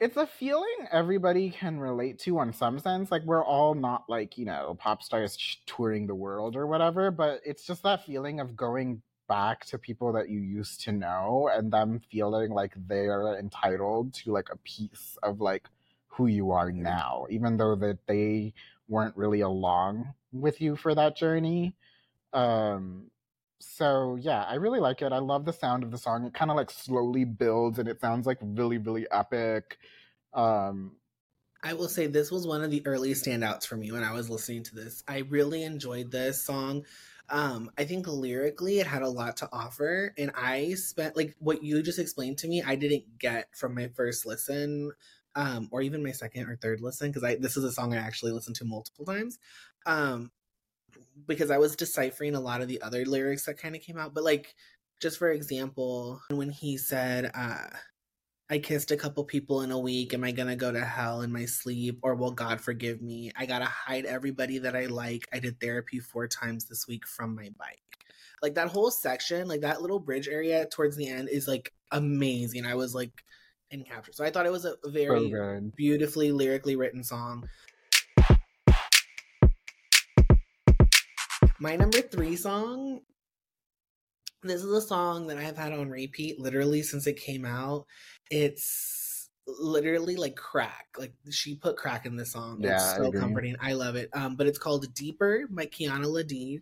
it's 0.02 0.18
a 0.18 0.26
feeling 0.26 0.88
everybody 0.92 1.52
can 1.52 1.80
relate 1.80 2.18
to 2.20 2.40
on 2.40 2.54
some 2.54 2.80
sense. 2.80 3.12
Like 3.12 3.24
we're 3.24 3.46
all 3.46 3.76
not 3.76 4.06
like, 4.10 4.36
you 4.36 4.46
know, 4.46 4.76
pop 4.80 5.04
stars 5.04 5.38
touring 5.68 6.08
the 6.08 6.16
world 6.16 6.56
or 6.56 6.66
whatever, 6.66 7.12
but 7.12 7.42
it's 7.46 7.64
just 7.64 7.84
that 7.84 8.04
feeling 8.04 8.40
of 8.40 8.56
going 8.56 9.04
back 9.32 9.64
to 9.64 9.78
people 9.78 10.12
that 10.12 10.28
you 10.28 10.42
used 10.42 10.82
to 10.82 10.92
know 10.92 11.50
and 11.56 11.72
them 11.72 12.02
feeling 12.12 12.52
like 12.52 12.74
they're 12.76 13.40
entitled 13.40 14.14
to 14.14 14.34
like 14.34 14.50
a 14.52 14.58
piece 14.58 15.18
of 15.24 15.40
like 15.40 15.70
who 16.08 16.28
you 16.28 16.52
are 16.52 16.70
now, 16.70 17.26
even 17.30 17.56
though 17.56 17.76
that 17.78 18.00
they 18.08 18.54
weren't 18.90 19.16
really 19.16 19.40
along 19.40 20.14
with 20.34 20.60
you 20.60 20.76
for 20.76 20.94
that 20.94 21.16
journey. 21.16 21.74
Um 22.34 23.10
so 23.60 24.18
yeah, 24.20 24.44
I 24.44 24.56
really 24.56 24.82
like 24.82 25.02
it. 25.02 25.14
I 25.14 25.20
love 25.20 25.46
the 25.46 25.54
sound 25.54 25.84
of 25.84 25.92
the 25.92 25.98
song. 25.98 26.26
It 26.26 26.34
kind 26.34 26.52
of 26.52 26.58
like 26.58 26.70
slowly 26.70 27.24
builds 27.24 27.80
and 27.80 27.88
it 27.88 28.02
sounds 28.02 28.28
like 28.28 28.40
really, 28.42 28.80
really 28.80 29.08
epic. 29.10 29.78
Um 30.34 30.98
I 31.64 31.74
will 31.74 31.88
say 31.88 32.08
this 32.08 32.32
was 32.32 32.46
one 32.46 32.64
of 32.64 32.72
the 32.72 32.86
early 32.86 33.14
standouts 33.14 33.66
for 33.66 33.78
me 33.78 33.94
when 33.94 34.04
I 34.04 34.12
was 34.12 34.30
listening 34.30 34.64
to 34.64 34.76
this. 34.76 35.06
I 35.08 35.20
really 35.20 35.64
enjoyed 35.64 36.12
this 36.12 36.44
song. 36.44 36.84
Um, 37.32 37.72
I 37.78 37.86
think 37.86 38.08
lyrically 38.08 38.80
it 38.80 38.88
had 38.88 39.04
a 39.04 39.10
lot 39.10 39.38
to 39.38 39.50
offer, 39.54 40.14
and 40.18 40.32
I 40.36 40.74
spent 40.74 41.16
like 41.16 41.34
what 41.40 41.64
you 41.64 41.82
just 41.82 41.98
explained 41.98 42.40
to 42.40 42.48
me. 42.48 42.62
I 42.62 42.76
didn't 42.76 43.18
get 43.20 43.48
from 43.56 43.74
my 43.74 43.88
first 43.96 44.26
listen, 44.26 44.92
um, 45.36 45.70
or 45.72 45.82
even 45.82 46.04
my 46.04 46.12
second 46.12 46.50
or 46.50 46.58
third 46.58 46.82
listen, 46.82 47.10
because 47.10 47.24
I 47.24 47.36
this 47.36 47.56
is 47.56 47.64
a 47.64 47.72
song 47.72 47.94
I 47.94 47.98
actually 47.98 48.34
listened 48.34 48.58
to 48.58 48.66
multiple 48.66 49.06
times, 49.06 49.40
um, 49.86 50.32
because 51.26 51.52
I 51.52 51.58
was 51.58 51.78
deciphering 51.78 52.36
a 52.36 52.42
lot 52.42 52.62
of 52.62 52.68
the 52.68 52.82
other 52.82 53.06
lyrics 53.06 53.46
that 53.46 53.58
kind 53.58 53.76
of 53.76 53.82
came 53.82 53.98
out. 53.98 54.14
But 54.14 54.26
like, 54.26 54.54
just 55.02 55.18
for 55.18 55.32
example, 55.32 56.22
when 56.32 56.50
he 56.50 56.78
said, 56.78 57.32
uh, 57.34 57.70
I 58.52 58.60
kissed 58.60 58.92
a 58.92 58.98
couple 58.98 59.24
people 59.24 59.62
in 59.62 59.72
a 59.72 59.80
week. 59.80 60.14
Am 60.14 60.26
I 60.26 60.34
gonna 60.34 60.58
go 60.58 60.74
to 60.74 60.84
hell 60.84 61.22
in 61.22 61.32
my 61.32 61.46
sleep? 61.46 62.00
Or 62.02 62.16
will 62.16 62.32
God 62.32 62.60
forgive 62.60 63.02
me? 63.02 63.32
I 63.38 63.46
gotta 63.46 63.64
hide 63.64 64.04
everybody 64.04 64.58
that 64.58 64.76
I 64.76 64.88
like. 64.88 65.26
I 65.32 65.40
did 65.40 65.62
therapy 65.62 66.00
four 66.00 66.28
times 66.28 66.66
this 66.66 66.86
week 66.86 67.08
from 67.08 67.34
my 67.34 67.50
bike. 67.58 67.80
Like 68.42 68.56
that 68.56 68.68
whole 68.68 68.92
section, 68.92 69.48
like 69.48 69.62
that 69.62 69.82
little 69.82 70.00
bridge 70.00 70.28
area 70.28 70.66
towards 70.66 70.98
the 70.98 71.08
end 71.08 71.30
is 71.30 71.48
like 71.48 71.72
amazing. 71.92 72.66
I 72.66 72.76
was 72.76 72.94
like 72.94 73.24
encaptured. 73.74 74.16
So 74.16 74.26
I 74.26 74.32
thought 74.32 74.46
it 74.46 74.52
was 74.52 74.66
a 74.66 74.76
very 74.86 75.30
good. 75.30 75.74
beautifully 75.78 76.34
lyrically 76.34 76.76
written 76.76 77.06
song. 77.06 77.48
My 81.58 81.78
number 81.78 82.02
three 82.02 82.36
song. 82.36 83.00
This 84.44 84.64
is 84.64 84.72
a 84.72 84.82
song 84.82 85.28
that 85.28 85.38
I've 85.38 85.58
had 85.58 85.74
on 85.74 85.90
repeat 85.90 86.40
literally 86.40 86.82
since 86.82 87.06
it 87.08 87.18
came 87.18 87.46
out. 87.46 87.86
It's 88.30 89.30
literally 89.48 90.16
like 90.16 90.36
crack. 90.36 90.88
Like 90.98 91.14
she 91.30 91.56
put 91.56 91.78
crack 91.78 92.06
in 92.06 92.16
this 92.16 92.32
song. 92.32 92.60
Yeah, 92.62 92.76
it's 92.76 92.96
so 92.96 93.08
agree. 93.08 93.20
comforting. 93.20 93.56
I 93.62 93.74
love 93.74 93.96
it. 93.96 94.10
Um, 94.14 94.36
but 94.36 94.48
it's 94.48 94.58
called 94.58 94.92
Deeper 94.94 95.46
by 95.50 95.66
Kiana 95.68 96.06
Ledé. 96.06 96.62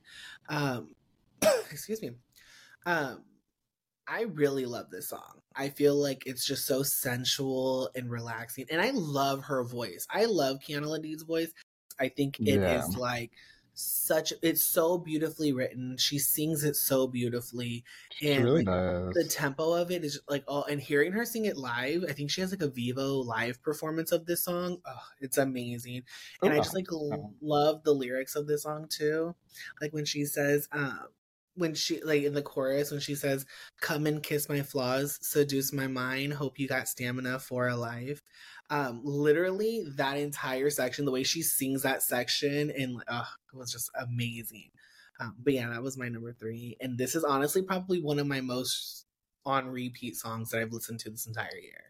Um, 0.50 0.90
excuse 1.72 2.02
me. 2.02 2.12
Um, 2.86 3.24
I 4.08 4.24
really 4.24 4.66
love 4.66 4.90
this 4.90 5.10
song. 5.10 5.42
I 5.56 5.70
feel 5.70 5.96
like 5.96 6.24
it's 6.26 6.46
just 6.46 6.66
so 6.66 6.84
sensual 6.84 7.90
and 7.96 8.10
relaxing. 8.10 8.66
And 8.72 8.82
I 8.82 8.92
love 8.92 9.44
her 9.44 9.64
voice. 9.64 10.08
I 10.10 10.26
love 10.26 10.58
Kiana 10.60 10.86
Ledé's 10.86 11.24
voice. 11.24 11.52
I 12.00 12.10
think 12.10 12.40
it 12.40 12.48
is 12.48 12.60
Yeah. 12.94 12.98
like 12.98 13.32
such 13.80 14.34
it's 14.42 14.64
so 14.64 14.98
beautifully 14.98 15.54
written. 15.54 15.98
She 15.98 16.20
sings 16.20 16.64
it 16.64 16.76
so 16.76 17.08
beautifully. 17.08 17.84
And 18.22 18.44
really 18.44 18.66
does. 18.66 19.14
the 19.14 19.24
tempo 19.26 19.74
of 19.74 19.92
it 19.92 20.04
is 20.04 20.20
like 20.28 20.44
oh 20.48 20.64
and 20.64 20.80
hearing 20.82 21.12
her 21.14 21.26
sing 21.26 21.46
it 21.46 21.58
live, 21.58 22.04
I 22.08 22.14
think 22.14 22.32
she 22.32 22.42
has 22.42 22.52
like 22.52 22.62
a 22.62 22.68
Vevo 22.70 23.26
live 23.26 23.62
performance 23.62 24.12
of 24.12 24.26
this 24.26 24.44
song. 24.44 24.78
Oh, 24.86 25.04
it's 25.20 25.38
amazing. 25.38 26.04
And 26.44 26.54
I 26.54 26.58
Oh, 26.58 26.64
just 26.64 26.76
like 26.76 26.88
oh. 26.92 27.34
love 27.42 27.84
the 27.84 27.94
lyrics 27.94 28.36
of 28.36 28.48
this 28.48 28.64
song 28.64 28.88
too. 28.90 29.36
Like 29.82 29.94
when 29.94 30.06
she 30.06 30.26
says, 30.26 30.68
um, 30.72 31.08
when 31.56 31.74
she 31.76 32.02
like 32.04 32.24
in 32.24 32.34
the 32.34 32.42
chorus 32.42 32.92
when 32.92 33.00
she 33.02 33.16
says, 33.16 33.46
"Come 33.82 34.06
and 34.08 34.24
kiss 34.24 34.48
my 34.50 34.62
flaws, 34.62 35.20
seduce 35.22 35.74
my 35.74 35.88
mind, 35.88 36.34
hope 36.34 36.58
you 36.60 36.68
got 36.68 36.88
stamina 36.88 37.40
for 37.40 37.68
a 37.68 37.76
life." 37.76 38.22
Um, 38.70 39.02
literally 39.04 39.84
that 39.96 40.18
entire 40.18 40.70
section, 40.70 41.06
the 41.06 41.12
way 41.12 41.24
she 41.24 41.42
sings 41.42 41.82
that 41.84 42.04
section, 42.04 42.72
and 42.72 43.04
uh, 43.08 43.24
it 43.52 43.58
was 43.58 43.72
just 43.72 43.90
amazing. 44.00 44.70
Um, 45.20 45.36
but 45.44 45.54
yeah, 45.54 45.70
that 45.70 45.82
was 45.82 45.98
my 45.98 46.08
number 46.08 46.34
three, 46.34 46.78
and 46.80 46.98
this 46.98 47.16
is 47.16 47.24
honestly 47.24 47.62
probably 47.64 48.02
one 48.02 48.20
of 48.20 48.28
my 48.28 48.42
most 48.42 49.06
on 49.46 49.68
repeat 49.68 50.16
songs 50.16 50.50
that 50.50 50.62
I've 50.62 50.72
listened 50.72 51.00
to 51.02 51.10
this 51.10 51.26
entire 51.26 51.58
year. 51.62 51.90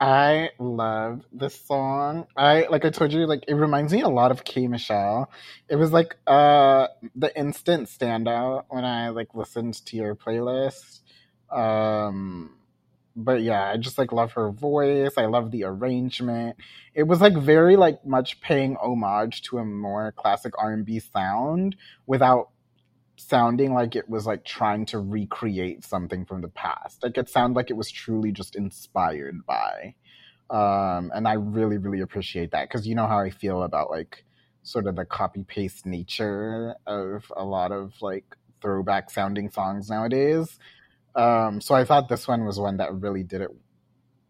I 0.00 0.50
love 0.58 1.24
this 1.32 1.58
song. 1.64 2.26
I 2.36 2.66
like 2.68 2.84
I 2.84 2.90
told 2.90 3.12
you, 3.12 3.26
like 3.26 3.44
it 3.46 3.54
reminds 3.54 3.92
me 3.92 4.02
a 4.02 4.08
lot 4.08 4.30
of 4.30 4.44
K 4.44 4.66
Michelle. 4.66 5.30
It 5.68 5.76
was 5.76 5.92
like 5.92 6.16
uh 6.26 6.88
the 7.14 7.36
instant 7.38 7.88
standout 7.88 8.64
when 8.68 8.84
I 8.84 9.10
like 9.10 9.34
listened 9.34 9.74
to 9.86 9.96
your 9.96 10.14
playlist. 10.14 11.00
Um 11.50 12.56
but 13.16 13.42
yeah, 13.42 13.70
I 13.70 13.76
just 13.76 13.98
like 13.98 14.12
love 14.12 14.32
her 14.32 14.50
voice. 14.50 15.12
I 15.16 15.26
love 15.26 15.50
the 15.50 15.64
arrangement. 15.64 16.56
It 16.94 17.04
was 17.04 17.20
like 17.20 17.36
very 17.36 17.76
like 17.76 18.04
much 18.04 18.40
paying 18.40 18.76
homage 18.76 19.42
to 19.42 19.58
a 19.58 19.64
more 19.64 20.12
classic 20.12 20.52
R&B 20.58 21.00
sound 21.00 21.76
without 22.06 22.50
sounding 23.16 23.72
like 23.72 23.94
it 23.94 24.08
was 24.08 24.26
like 24.26 24.44
trying 24.44 24.84
to 24.86 24.98
recreate 24.98 25.84
something 25.84 26.24
from 26.24 26.40
the 26.40 26.48
past. 26.48 27.02
Like 27.02 27.16
it 27.16 27.28
sounded 27.28 27.56
like 27.56 27.70
it 27.70 27.76
was 27.76 27.90
truly 27.90 28.32
just 28.32 28.56
inspired 28.56 29.46
by. 29.46 29.94
Um, 30.50 31.10
and 31.14 31.26
I 31.26 31.34
really, 31.34 31.78
really 31.78 32.00
appreciate 32.00 32.50
that 32.50 32.68
because 32.68 32.86
you 32.86 32.94
know 32.94 33.06
how 33.06 33.18
I 33.18 33.30
feel 33.30 33.62
about 33.62 33.90
like 33.90 34.24
sort 34.62 34.86
of 34.86 34.96
the 34.96 35.04
copy 35.04 35.44
paste 35.44 35.86
nature 35.86 36.74
of 36.86 37.32
a 37.36 37.44
lot 37.44 37.70
of 37.72 37.94
like 38.00 38.36
throwback 38.60 39.10
sounding 39.10 39.50
songs 39.50 39.88
nowadays. 39.88 40.58
Um, 41.14 41.60
so 41.60 41.74
I 41.74 41.84
thought 41.84 42.08
this 42.08 42.26
one 42.26 42.44
was 42.44 42.58
one 42.58 42.76
that 42.78 42.94
really 42.94 43.22
did 43.22 43.40
it 43.40 43.50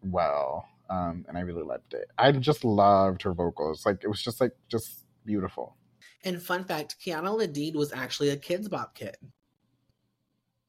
well. 0.01 0.67
Um, 0.89 1.25
and 1.27 1.37
I 1.37 1.41
really 1.41 1.63
loved 1.63 1.93
it. 1.93 2.05
I 2.17 2.31
just 2.31 2.63
loved 2.63 3.23
her 3.23 3.33
vocals. 3.33 3.85
Like 3.85 4.03
it 4.03 4.07
was 4.07 4.21
just 4.21 4.39
like 4.39 4.51
just 4.69 5.05
beautiful. 5.25 5.75
And 6.23 6.41
fun 6.41 6.63
fact, 6.63 6.97
Kiana 7.03 7.29
Ledé 7.29 7.73
was 7.73 7.91
actually 7.91 8.29
a 8.29 8.37
Kidz 8.37 8.69
Bop 8.69 8.95
kid. 8.95 9.15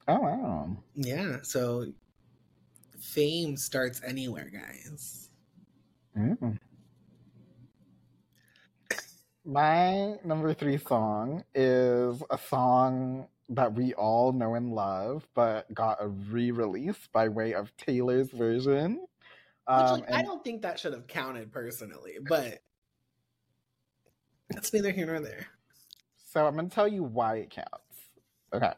Oh 0.08 0.20
wow. 0.20 0.76
Yeah, 0.94 1.38
so 1.42 1.86
fame 3.00 3.56
starts 3.56 4.00
anywhere, 4.06 4.50
guys. 4.50 5.30
Mm. 6.16 6.58
My 9.44 10.16
number 10.24 10.54
three 10.54 10.78
song 10.78 11.44
is 11.54 12.22
a 12.30 12.38
song 12.38 13.28
that 13.48 13.74
we 13.74 13.94
all 13.94 14.32
know 14.32 14.54
and 14.54 14.72
love, 14.72 15.26
but 15.34 15.72
got 15.72 15.98
a 16.00 16.08
re-release 16.08 17.08
by 17.12 17.28
way 17.28 17.54
of 17.54 17.76
Taylor's 17.76 18.30
version. 18.30 19.06
Um, 19.68 20.00
Which, 20.00 20.08
like, 20.08 20.12
I 20.12 20.22
don't 20.22 20.42
think 20.42 20.62
that 20.62 20.78
should 20.78 20.92
have 20.92 21.06
counted 21.06 21.52
personally, 21.52 22.14
but 22.28 22.60
that's 24.50 24.72
neither 24.72 24.90
here 24.90 25.06
nor 25.06 25.20
there. 25.20 25.46
So 26.32 26.46
I'm 26.46 26.54
going 26.54 26.68
to 26.68 26.74
tell 26.74 26.88
you 26.88 27.02
why 27.02 27.36
it 27.36 27.50
counts. 27.50 28.10
Okay. 28.52 28.72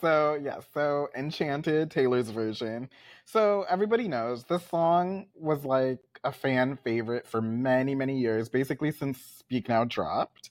So, 0.00 0.38
yeah, 0.42 0.58
so 0.74 1.08
Enchanted, 1.16 1.90
Taylor's 1.90 2.28
version. 2.28 2.90
So, 3.24 3.64
everybody 3.70 4.08
knows 4.08 4.44
this 4.44 4.66
song 4.66 5.26
was 5.34 5.64
like 5.64 6.00
a 6.22 6.32
fan 6.32 6.76
favorite 6.76 7.26
for 7.26 7.40
many, 7.40 7.94
many 7.94 8.18
years, 8.18 8.50
basically 8.50 8.90
since 8.90 9.18
Speak 9.18 9.68
Now 9.68 9.84
dropped. 9.84 10.50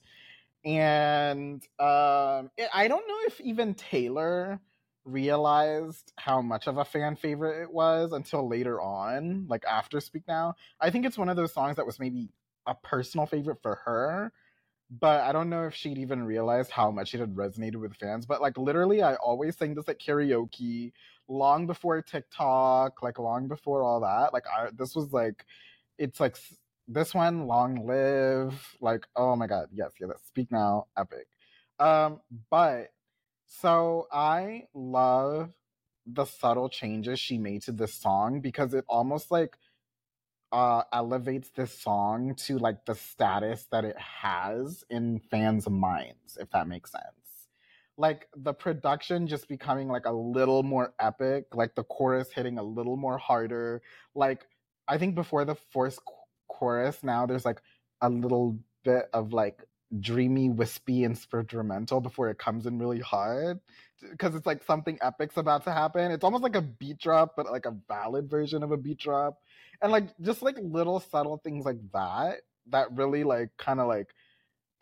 And 0.64 1.62
um, 1.78 2.50
it, 2.56 2.68
I 2.72 2.88
don't 2.88 3.06
know 3.06 3.18
if 3.26 3.40
even 3.40 3.74
Taylor 3.74 4.60
realized 5.04 6.12
how 6.16 6.40
much 6.40 6.66
of 6.66 6.78
a 6.78 6.84
fan 6.84 7.16
favorite 7.16 7.62
it 7.62 7.72
was 7.72 8.12
until 8.12 8.48
later 8.48 8.80
on, 8.80 9.46
like 9.48 9.64
after 9.66 10.00
Speak 10.00 10.22
Now. 10.26 10.54
I 10.80 10.90
think 10.90 11.04
it's 11.04 11.18
one 11.18 11.28
of 11.28 11.36
those 11.36 11.52
songs 11.52 11.76
that 11.76 11.84
was 11.86 12.00
maybe 12.00 12.30
a 12.66 12.74
personal 12.74 13.26
favorite 13.26 13.60
for 13.62 13.80
her, 13.84 14.32
but 14.90 15.20
I 15.22 15.32
don't 15.32 15.50
know 15.50 15.64
if 15.66 15.74
she'd 15.74 15.98
even 15.98 16.24
realized 16.24 16.70
how 16.70 16.90
much 16.90 17.14
it 17.14 17.20
had 17.20 17.34
resonated 17.34 17.76
with 17.76 17.94
fans. 17.96 18.24
But 18.26 18.40
like 18.40 18.56
literally, 18.56 19.02
I 19.02 19.16
always 19.16 19.56
sang 19.58 19.74
this 19.74 19.88
at 19.88 20.00
karaoke 20.00 20.92
long 21.28 21.66
before 21.66 22.00
TikTok, 22.02 23.02
like 23.02 23.18
long 23.18 23.48
before 23.48 23.82
all 23.82 24.00
that. 24.00 24.32
Like 24.32 24.44
I, 24.46 24.70
this 24.76 24.94
was 24.94 25.12
like, 25.12 25.44
it's 25.98 26.20
like 26.20 26.36
this 26.88 27.14
one, 27.14 27.46
Long 27.46 27.86
Live, 27.86 28.76
like 28.80 29.06
oh 29.16 29.36
my 29.36 29.46
god, 29.46 29.68
yes, 29.72 29.92
yeah, 30.00 30.08
Speak 30.26 30.50
Now, 30.50 30.86
epic. 30.96 31.26
Um, 31.78 32.20
but 32.50 32.92
so 33.46 34.06
I 34.12 34.64
love 34.74 35.50
the 36.06 36.24
subtle 36.24 36.68
changes 36.68 37.18
she 37.18 37.38
made 37.38 37.62
to 37.62 37.72
this 37.72 37.94
song 37.94 38.40
because 38.40 38.74
it 38.74 38.84
almost 38.88 39.30
like 39.30 39.56
uh, 40.52 40.82
elevates 40.92 41.50
this 41.50 41.76
song 41.76 42.34
to 42.36 42.58
like 42.58 42.84
the 42.86 42.94
status 42.94 43.66
that 43.72 43.84
it 43.84 43.96
has 43.98 44.84
in 44.90 45.18
fans' 45.30 45.68
minds, 45.68 46.38
if 46.40 46.50
that 46.50 46.68
makes 46.68 46.92
sense. 46.92 47.48
Like 47.96 48.28
the 48.36 48.52
production 48.54 49.26
just 49.26 49.48
becoming 49.48 49.88
like 49.88 50.06
a 50.06 50.12
little 50.12 50.62
more 50.62 50.94
epic, 51.00 51.46
like 51.54 51.74
the 51.74 51.84
chorus 51.84 52.30
hitting 52.32 52.58
a 52.58 52.62
little 52.62 52.96
more 52.96 53.18
harder. 53.18 53.82
Like 54.14 54.46
I 54.88 54.98
think 54.98 55.14
before 55.14 55.44
the 55.44 55.54
first 55.72 56.00
chorus, 56.58 57.02
now 57.02 57.26
there's 57.26 57.44
like 57.44 57.60
a 58.00 58.08
little 58.08 58.58
bit 58.84 59.06
of 59.12 59.32
like 59.32 59.62
dreamy, 60.00 60.48
wispy 60.48 61.04
and 61.04 61.16
instrumental 61.16 62.00
before 62.00 62.28
it 62.30 62.38
comes 62.38 62.66
in 62.66 62.78
really 62.78 63.00
hard 63.00 63.60
because 64.10 64.34
it's 64.34 64.46
like 64.46 64.62
something 64.64 64.98
epic's 65.02 65.36
about 65.36 65.64
to 65.64 65.72
happen. 65.72 66.10
It's 66.10 66.24
almost 66.24 66.42
like 66.42 66.56
a 66.56 66.62
beat 66.62 66.98
drop, 66.98 67.34
but 67.36 67.50
like 67.50 67.66
a 67.66 67.76
valid 67.88 68.28
version 68.28 68.62
of 68.62 68.72
a 68.72 68.76
beat 68.76 68.98
drop 68.98 69.38
and 69.82 69.92
like 69.92 70.16
just 70.20 70.42
like 70.42 70.56
little 70.60 71.00
subtle 71.00 71.40
things 71.42 71.64
like 71.64 71.78
that 71.92 72.38
that 72.70 72.92
really 72.92 73.24
like 73.24 73.50
kind 73.58 73.80
of 73.80 73.88
like 73.88 74.08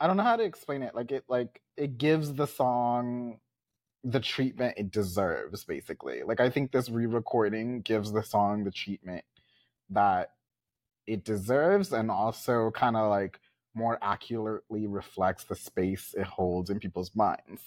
I 0.00 0.06
don't 0.06 0.16
know 0.16 0.24
how 0.24 0.36
to 0.36 0.44
explain 0.44 0.82
it. 0.82 0.94
Like 0.94 1.12
it 1.12 1.24
like 1.28 1.60
it 1.76 1.98
gives 1.98 2.34
the 2.34 2.46
song 2.46 3.38
the 4.04 4.20
treatment 4.20 4.74
it 4.76 4.90
deserves 4.90 5.64
basically. 5.64 6.22
Like 6.24 6.40
I 6.40 6.50
think 6.50 6.72
this 6.72 6.90
re-recording 6.90 7.82
gives 7.82 8.12
the 8.12 8.22
song 8.22 8.64
the 8.64 8.72
treatment 8.72 9.24
that 9.90 10.30
it 11.06 11.24
deserves 11.24 11.92
and 11.92 12.10
also 12.10 12.70
kind 12.72 12.96
of 12.96 13.10
like 13.10 13.40
more 13.74 13.98
accurately 14.02 14.86
reflects 14.86 15.44
the 15.44 15.56
space 15.56 16.14
it 16.16 16.26
holds 16.26 16.70
in 16.70 16.78
people's 16.78 17.14
minds. 17.16 17.62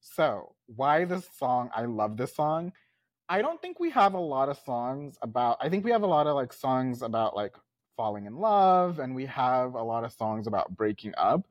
So, 0.00 0.54
why 0.66 1.04
this 1.04 1.28
song? 1.36 1.70
I 1.74 1.86
love 1.86 2.16
this 2.16 2.34
song 2.34 2.72
I 3.28 3.42
don't 3.42 3.60
think 3.60 3.80
we 3.80 3.90
have 3.90 4.14
a 4.14 4.20
lot 4.20 4.48
of 4.48 4.58
songs 4.58 5.18
about 5.22 5.58
I 5.60 5.68
think 5.68 5.84
we 5.84 5.90
have 5.90 6.02
a 6.02 6.06
lot 6.06 6.26
of 6.26 6.34
like 6.36 6.52
songs 6.52 7.02
about 7.02 7.34
like 7.36 7.54
falling 7.96 8.26
in 8.26 8.36
love 8.36 8.98
and 9.00 9.14
we 9.14 9.26
have 9.26 9.74
a 9.74 9.82
lot 9.82 10.04
of 10.04 10.12
songs 10.12 10.46
about 10.46 10.76
breaking 10.76 11.14
up. 11.16 11.46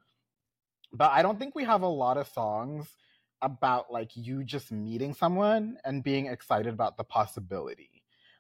But 0.94 1.12
I 1.12 1.22
don't 1.22 1.40
think 1.40 1.56
we 1.56 1.64
have 1.66 1.82
a 1.84 1.88
lot 1.88 2.18
of 2.18 2.28
songs 2.28 2.88
about 3.42 3.92
like 3.92 4.12
you 4.16 4.44
just 4.44 4.72
meeting 4.72 5.14
someone 5.14 5.78
and 5.86 6.04
being 6.04 6.28
excited 6.28 6.74
about 6.74 6.98
the 6.98 7.04
possibility. 7.04 7.95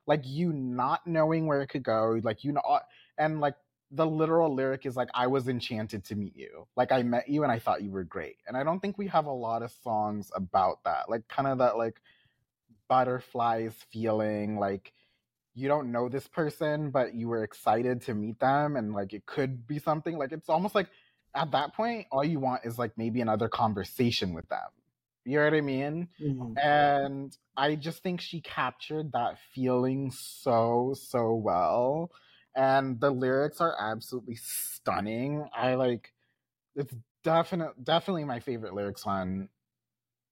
Like 0.08 0.22
you 0.24 0.54
not 0.54 1.06
knowing 1.08 1.48
where 1.48 1.62
it 1.62 1.68
could 1.68 1.84
go, 1.84 2.20
like 2.24 2.44
you 2.44 2.52
know 2.52 2.62
uh, 2.62 2.80
and 3.18 3.42
like 3.42 3.56
the 3.92 4.06
literal 4.06 4.54
lyric 4.54 4.86
is 4.86 4.96
like 4.96 5.10
I 5.14 5.28
was 5.28 5.48
enchanted 5.48 6.04
to 6.06 6.16
meet 6.16 6.36
you. 6.36 6.68
Like 6.76 6.92
I 6.92 7.04
met 7.04 7.30
you 7.30 7.44
and 7.44 7.52
I 7.52 7.60
thought 7.60 7.84
you 7.84 7.92
were 7.92 8.04
great. 8.04 8.38
And 8.48 8.58
I 8.58 8.64
don't 8.64 8.80
think 8.80 8.98
we 8.98 9.08
have 9.08 9.26
a 9.26 9.32
lot 9.32 9.62
of 9.62 9.72
songs 9.84 10.32
about 10.36 10.84
that. 10.84 11.10
Like 11.10 11.28
kind 11.28 11.48
of 11.48 11.60
that 11.60 11.78
like 11.78 12.02
butterflies 12.88 13.74
feeling 13.92 14.58
like 14.58 14.94
you 15.56 15.68
don't 15.68 15.92
know 15.92 16.10
this 16.10 16.28
person 16.28 16.92
but 16.92 17.16
you 17.16 17.28
were 17.28 17.44
excited 17.44 18.02
to 18.02 18.14
meet 18.14 18.40
them 18.40 18.76
and 18.76 18.94
like 18.94 19.14
it 19.14 19.26
could 19.26 19.66
be 19.66 19.80
something 19.80 20.18
like 20.18 20.32
it's 20.32 20.50
almost 20.50 20.76
like 20.76 20.88
at 21.34 21.52
that 21.52 21.74
point 21.74 22.06
all 22.12 22.24
you 22.24 22.40
want 22.40 22.64
is 22.66 22.78
like 22.78 22.92
maybe 22.98 23.22
another 23.22 23.48
conversation 23.48 24.34
with 24.34 24.48
them 24.50 24.68
you 25.26 25.38
know 25.38 25.44
what 25.44 25.54
i 25.54 25.62
mean 25.62 26.08
mm-hmm. 26.22 26.58
and 26.58 27.38
i 27.58 27.76
just 27.76 28.04
think 28.04 28.22
she 28.22 28.42
captured 28.42 29.12
that 29.12 29.38
feeling 29.54 30.12
so 30.12 30.94
so 31.10 31.34
well 31.34 32.12
and 32.56 33.00
the 33.00 33.10
lyrics 33.10 33.60
are 33.60 33.76
absolutely 33.80 34.36
stunning 34.36 35.46
i 35.56 35.76
like 35.76 36.14
it's 36.76 36.94
definitely 37.24 37.74
definitely 37.84 38.24
my 38.24 38.40
favorite 38.40 38.74
lyrics 38.74 39.04
on 39.06 39.50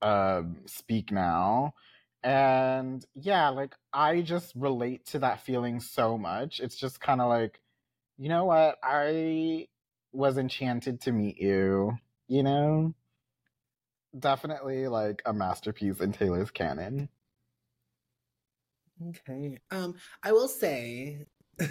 uh, 0.02 0.42
speak 0.66 1.14
now 1.14 1.74
and 2.24 3.06
yeah, 3.16 3.50
like 3.50 3.76
I 3.92 4.22
just 4.22 4.54
relate 4.56 5.06
to 5.08 5.20
that 5.20 5.42
feeling 5.42 5.82
so 5.82 6.18
much. 6.18 6.62
It's 6.62 6.78
just 6.78 7.02
kind 7.02 7.20
of 7.20 7.28
like, 7.28 7.60
you 8.18 8.30
know 8.30 8.46
what? 8.46 8.78
I 8.82 9.68
was 10.14 10.38
enchanted 10.38 11.02
to 11.02 11.12
meet 11.12 11.38
you, 11.38 11.98
you 12.30 12.44
know? 12.44 12.96
Definitely 14.18 14.88
like 14.88 15.22
a 15.26 15.34
masterpiece 15.34 16.00
in 16.00 16.12
Taylor's 16.12 16.52
canon. 16.52 17.10
Okay. 19.10 19.60
Um 19.72 19.96
I 20.22 20.32
will 20.32 20.48
say 20.48 21.26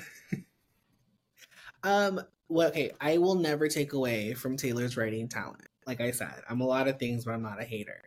um 1.82 2.20
well 2.48 2.68
okay, 2.68 2.92
I 3.00 3.18
will 3.18 3.36
never 3.36 3.68
take 3.68 3.92
away 3.92 4.34
from 4.34 4.56
Taylor's 4.56 4.96
writing 4.96 5.28
talent. 5.28 5.66
Like 5.86 6.00
I 6.00 6.10
said, 6.10 6.42
I'm 6.48 6.60
a 6.60 6.66
lot 6.66 6.88
of 6.88 6.98
things, 6.98 7.24
but 7.24 7.32
I'm 7.32 7.42
not 7.42 7.60
a 7.60 7.64
hater 7.64 8.02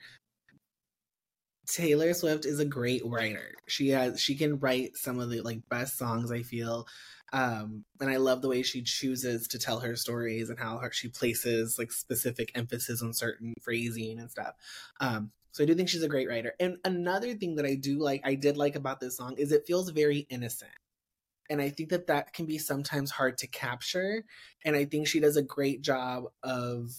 Taylor 1.68 2.14
Swift 2.14 2.46
is 2.46 2.60
a 2.60 2.66
great 2.66 3.02
writer. 3.06 3.54
She 3.68 3.90
has 3.90 4.20
she 4.20 4.36
can 4.36 4.60
write 4.60 4.96
some 4.96 5.20
of 5.20 5.30
the 5.30 5.42
like 5.42 5.68
best 5.70 5.98
songs 5.98 6.32
I 6.32 6.44
feel. 6.44 6.88
Um 7.34 7.86
and 8.00 8.10
I 8.10 8.18
love 8.18 8.42
the 8.42 8.50
way 8.50 8.62
she 8.64 8.82
chooses 8.84 9.48
to 9.50 9.60
tell 9.60 9.80
her 9.80 9.96
stories 9.96 10.50
and 10.50 10.60
how 10.60 10.78
her, 10.78 10.92
she 10.92 11.10
places 11.10 11.78
like 11.80 11.92
specific 11.92 12.52
emphasis 12.56 13.02
on 13.02 13.14
certain 13.14 13.54
phrasing 13.62 14.20
and 14.20 14.30
stuff. 14.32 14.54
Um 15.00 15.32
so 15.52 15.64
I 15.64 15.68
do 15.68 15.76
think 15.76 15.88
she's 15.88 16.04
a 16.04 16.10
great 16.10 16.28
writer. 16.28 16.54
And 16.60 16.78
another 16.84 17.34
thing 17.34 17.56
that 17.56 17.66
I 17.66 17.76
do 17.76 17.98
like 18.00 18.22
I 18.26 18.36
did 18.36 18.58
like 18.58 18.76
about 18.76 19.00
this 19.00 19.18
song 19.18 19.36
is 19.38 19.52
it 19.52 19.68
feels 19.68 19.90
very 19.90 20.28
innocent. 20.30 20.72
And 21.50 21.62
I 21.62 21.70
think 21.70 21.90
that 21.90 22.08
that 22.08 22.34
can 22.34 22.46
be 22.46 22.58
sometimes 22.58 23.12
hard 23.12 23.38
to 23.40 23.48
capture 23.48 24.24
and 24.64 24.76
I 24.76 24.86
think 24.86 25.08
she 25.08 25.20
does 25.20 25.38
a 25.38 25.44
great 25.44 25.82
job 25.82 26.26
of 26.44 26.92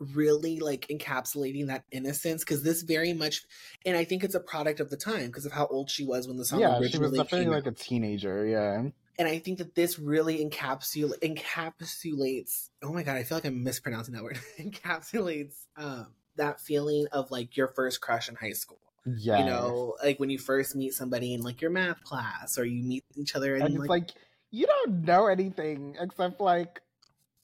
really 0.00 0.58
like 0.58 0.86
encapsulating 0.88 1.66
that 1.66 1.84
innocence 1.92 2.42
because 2.42 2.62
this 2.62 2.82
very 2.82 3.12
much 3.12 3.42
and 3.84 3.96
i 3.96 4.04
think 4.04 4.24
it's 4.24 4.34
a 4.34 4.40
product 4.40 4.80
of 4.80 4.88
the 4.88 4.96
time 4.96 5.26
because 5.26 5.44
of 5.44 5.52
how 5.52 5.66
old 5.66 5.90
she 5.90 6.04
was 6.04 6.26
when 6.26 6.38
the 6.38 6.44
song 6.44 6.60
yeah 6.60 6.78
originally 6.78 6.90
she 6.90 6.98
was 6.98 7.12
definitely 7.12 7.54
like 7.54 7.66
out. 7.66 7.72
a 7.72 7.72
teenager 7.72 8.46
yeah. 8.46 8.82
And 9.18 9.28
i 9.28 9.38
think 9.38 9.58
that 9.58 9.74
this 9.74 9.98
really 9.98 10.42
encapsul- 10.42 11.18
encapsulates 11.20 12.70
oh 12.82 12.92
my 12.92 13.02
god 13.02 13.16
i 13.16 13.22
feel 13.22 13.36
like 13.36 13.44
i'm 13.44 13.62
mispronouncing 13.62 14.14
that 14.14 14.22
word 14.22 14.38
encapsulates 14.58 15.66
um 15.76 16.06
that 16.36 16.60
feeling 16.60 17.06
of 17.12 17.30
like 17.30 17.56
your 17.56 17.68
first 17.68 18.00
crush 18.00 18.28
in 18.28 18.34
high 18.34 18.52
school. 18.52 18.80
Yeah 19.04 19.38
you 19.38 19.44
know 19.44 19.96
like 20.02 20.18
when 20.18 20.30
you 20.30 20.38
first 20.38 20.74
meet 20.74 20.94
somebody 20.94 21.34
in 21.34 21.42
like 21.42 21.60
your 21.60 21.70
math 21.70 22.02
class 22.04 22.58
or 22.58 22.64
you 22.64 22.82
meet 22.82 23.04
each 23.16 23.34
other 23.34 23.54
and, 23.54 23.64
and 23.64 23.74
it's 23.74 23.80
like, 23.80 23.88
like 23.88 24.10
you 24.50 24.66
don't 24.66 25.04
know 25.04 25.26
anything 25.26 25.96
except 25.98 26.40
like 26.40 26.80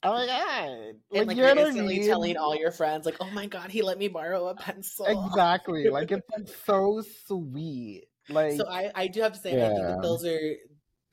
oh 0.03 0.13
my 0.13 0.25
god. 0.25 0.69
And 0.69 0.97
like, 1.11 1.27
like 1.27 1.37
you 1.37 1.43
you're 1.43 1.55
know 1.55 1.67
instantly 1.67 1.99
mean? 1.99 2.07
telling 2.07 2.37
all 2.37 2.55
your 2.55 2.71
friends 2.71 3.05
like 3.05 3.17
oh 3.19 3.29
my 3.31 3.45
god 3.47 3.71
he 3.71 3.81
let 3.81 3.97
me 3.97 4.07
borrow 4.07 4.47
a 4.47 4.55
pencil. 4.55 5.05
Exactly 5.05 5.89
like 5.89 6.11
it's 6.11 6.27
like 6.35 6.47
so 6.65 7.01
sweet. 7.25 8.05
Like 8.29 8.53
so 8.53 8.67
I, 8.69 8.91
I 8.93 9.07
do 9.07 9.21
have 9.21 9.33
to 9.33 9.39
say 9.39 9.51
I 9.51 9.69
think 9.69 9.81
that 9.81 10.01
those 10.01 10.25
are 10.25 10.55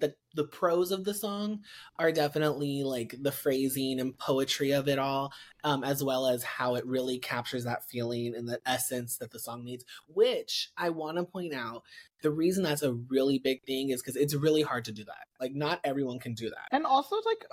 the 0.00 0.14
the 0.34 0.44
pros 0.44 0.90
of 0.90 1.04
the 1.04 1.14
song 1.14 1.60
are 1.98 2.10
definitely 2.10 2.82
like 2.82 3.14
the 3.20 3.30
phrasing 3.32 4.00
and 4.00 4.16
poetry 4.18 4.72
of 4.72 4.88
it 4.88 4.98
all, 4.98 5.32
um, 5.62 5.84
as 5.84 6.02
well 6.02 6.26
as 6.26 6.42
how 6.42 6.74
it 6.74 6.86
really 6.86 7.18
captures 7.18 7.64
that 7.64 7.84
feeling 7.84 8.34
and 8.34 8.48
the 8.48 8.60
essence 8.66 9.18
that 9.18 9.30
the 9.30 9.38
song 9.38 9.64
needs. 9.64 9.84
Which 10.08 10.70
I 10.76 10.90
want 10.90 11.18
to 11.18 11.24
point 11.24 11.54
out, 11.54 11.82
the 12.22 12.30
reason 12.30 12.64
that's 12.64 12.82
a 12.82 12.94
really 12.94 13.38
big 13.38 13.62
thing 13.64 13.90
is 13.90 14.02
because 14.02 14.16
it's 14.16 14.34
really 14.34 14.62
hard 14.62 14.84
to 14.86 14.92
do 14.92 15.04
that. 15.04 15.26
Like 15.40 15.54
not 15.54 15.80
everyone 15.84 16.18
can 16.18 16.34
do 16.34 16.50
that. 16.50 16.68
And 16.72 16.86
also, 16.86 17.16
like, 17.24 17.44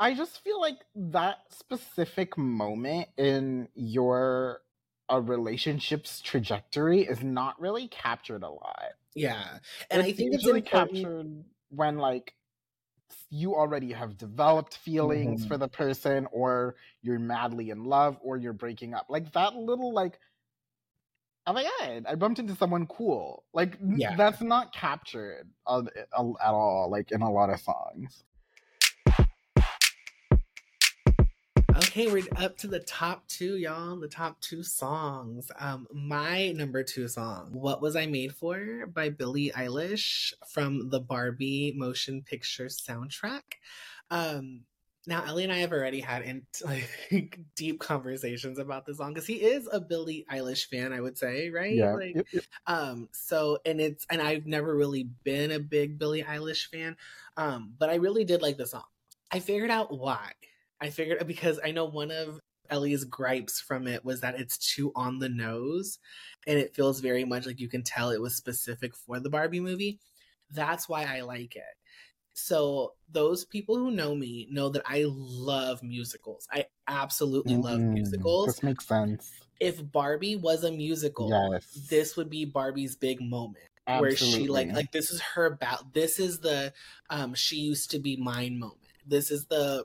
I 0.00 0.14
just 0.14 0.42
feel 0.42 0.60
like 0.60 0.78
that 0.94 1.38
specific 1.50 2.38
moment 2.38 3.08
in 3.16 3.68
your 3.74 4.62
a 5.10 5.20
relationship's 5.20 6.20
trajectory 6.20 7.02
is 7.02 7.22
not 7.22 7.60
really 7.60 7.88
captured 7.88 8.44
a 8.44 8.48
lot. 8.48 8.92
Yeah, 9.14 9.58
and 9.90 10.02
I 10.02 10.12
think 10.12 10.32
it's 10.34 10.46
important. 10.46 10.66
captured 10.66 11.44
when 11.70 11.98
like 11.98 12.34
you 13.30 13.54
already 13.56 13.92
have 13.92 14.16
developed 14.18 14.76
feelings 14.76 15.44
Mhm. 15.44 15.46
for 15.46 15.58
the 15.58 15.68
person, 15.68 16.26
or 16.32 16.76
you're 17.02 17.18
madly 17.18 17.70
in 17.70 17.84
love, 17.84 18.18
or 18.22 18.36
you're 18.38 18.52
breaking 18.52 18.94
up. 18.94 19.06
Like 19.10 19.32
that 19.32 19.54
little 19.56 19.92
like. 19.94 20.20
Oh 21.46 21.52
my 21.54 21.62
god! 21.80 22.04
I 22.06 22.14
bumped 22.16 22.38
into 22.38 22.54
someone 22.54 22.86
cool. 22.86 23.44
Like 23.54 23.78
Yeah. 23.94 24.16
that's 24.16 24.40
not 24.42 24.72
captured 24.74 25.50
at 25.66 26.08
all. 26.12 26.88
Like 26.90 27.10
in 27.12 27.22
a 27.22 27.30
lot 27.30 27.50
of 27.50 27.60
songs. 27.60 28.24
Okay, 31.82 32.12
we're 32.12 32.24
up 32.36 32.58
to 32.58 32.66
the 32.66 32.80
top 32.80 33.26
two, 33.26 33.56
y'all. 33.56 33.96
The 33.96 34.06
top 34.06 34.38
two 34.42 34.62
songs. 34.62 35.50
Um, 35.58 35.86
my 35.90 36.52
number 36.52 36.82
two 36.82 37.08
song, 37.08 37.48
"What 37.52 37.80
Was 37.80 37.96
I 37.96 38.04
Made 38.04 38.34
For" 38.34 38.86
by 38.86 39.08
Billie 39.08 39.50
Eilish 39.50 40.34
from 40.46 40.90
the 40.90 41.00
Barbie 41.00 41.72
motion 41.74 42.20
picture 42.22 42.66
soundtrack. 42.66 43.40
Um, 44.10 44.64
now 45.06 45.24
Ellie 45.24 45.44
and 45.44 45.52
I 45.52 45.58
have 45.58 45.72
already 45.72 46.00
had 46.00 46.20
in, 46.22 46.42
like 46.64 47.40
deep 47.56 47.80
conversations 47.80 48.58
about 48.58 48.84
this 48.84 48.98
song 48.98 49.14
because 49.14 49.26
he 49.26 49.36
is 49.36 49.66
a 49.72 49.80
Billie 49.80 50.26
Eilish 50.30 50.66
fan, 50.66 50.92
I 50.92 51.00
would 51.00 51.16
say, 51.16 51.48
right? 51.48 51.74
Yeah. 51.74 51.94
Like, 51.94 52.14
Yep, 52.16 52.26
yep. 52.30 52.44
um, 52.66 53.08
so 53.12 53.58
and 53.64 53.80
it's 53.80 54.06
and 54.10 54.20
I've 54.20 54.46
never 54.46 54.76
really 54.76 55.04
been 55.24 55.50
a 55.50 55.58
big 55.58 55.98
Billie 55.98 56.24
Eilish 56.24 56.66
fan, 56.66 56.98
um, 57.38 57.72
but 57.78 57.88
I 57.88 57.94
really 57.94 58.24
did 58.24 58.42
like 58.42 58.58
the 58.58 58.66
song. 58.66 58.84
I 59.30 59.40
figured 59.40 59.70
out 59.70 59.96
why. 59.96 60.32
I 60.80 60.90
figured 60.90 61.26
because 61.26 61.60
I 61.62 61.72
know 61.72 61.84
one 61.84 62.10
of 62.10 62.40
Ellie's 62.70 63.04
gripes 63.04 63.60
from 63.60 63.86
it 63.86 64.04
was 64.04 64.20
that 64.20 64.38
it's 64.38 64.56
too 64.74 64.92
on 64.94 65.18
the 65.18 65.28
nose 65.28 65.98
and 66.46 66.58
it 66.58 66.74
feels 66.74 67.00
very 67.00 67.24
much 67.24 67.46
like 67.46 67.60
you 67.60 67.68
can 67.68 67.82
tell 67.82 68.10
it 68.10 68.20
was 68.20 68.36
specific 68.36 68.94
for 68.96 69.18
the 69.20 69.30
Barbie 69.30 69.60
movie. 69.60 69.98
That's 70.50 70.88
why 70.88 71.04
I 71.04 71.20
like 71.22 71.56
it. 71.56 71.62
So, 72.32 72.94
those 73.10 73.44
people 73.44 73.76
who 73.76 73.90
know 73.90 74.14
me 74.14 74.48
know 74.50 74.68
that 74.70 74.82
I 74.86 75.04
love 75.06 75.82
musicals. 75.82 76.46
I 76.50 76.66
absolutely 76.86 77.56
love 77.56 77.80
Mm, 77.80 77.92
musicals. 77.92 78.46
This 78.46 78.62
makes 78.62 78.86
sense. 78.86 79.32
If 79.58 79.90
Barbie 79.92 80.36
was 80.36 80.64
a 80.64 80.70
musical, 80.72 81.28
Yes. 81.28 81.88
this 81.88 82.16
would 82.16 82.30
be 82.30 82.44
Barbie's 82.44 82.96
big 82.96 83.20
moment 83.20 83.66
where 83.98 84.14
she 84.14 84.46
like 84.46 84.72
like 84.72 84.92
this 84.92 85.10
is 85.10 85.20
her 85.20 85.46
about 85.46 85.92
this 85.92 86.20
is 86.20 86.38
the 86.40 86.72
um 87.10 87.34
she 87.34 87.56
used 87.56 87.90
to 87.90 87.98
be 87.98 88.16
mine 88.16 88.56
moment 88.56 88.78
this 89.04 89.32
is 89.32 89.46
the 89.46 89.84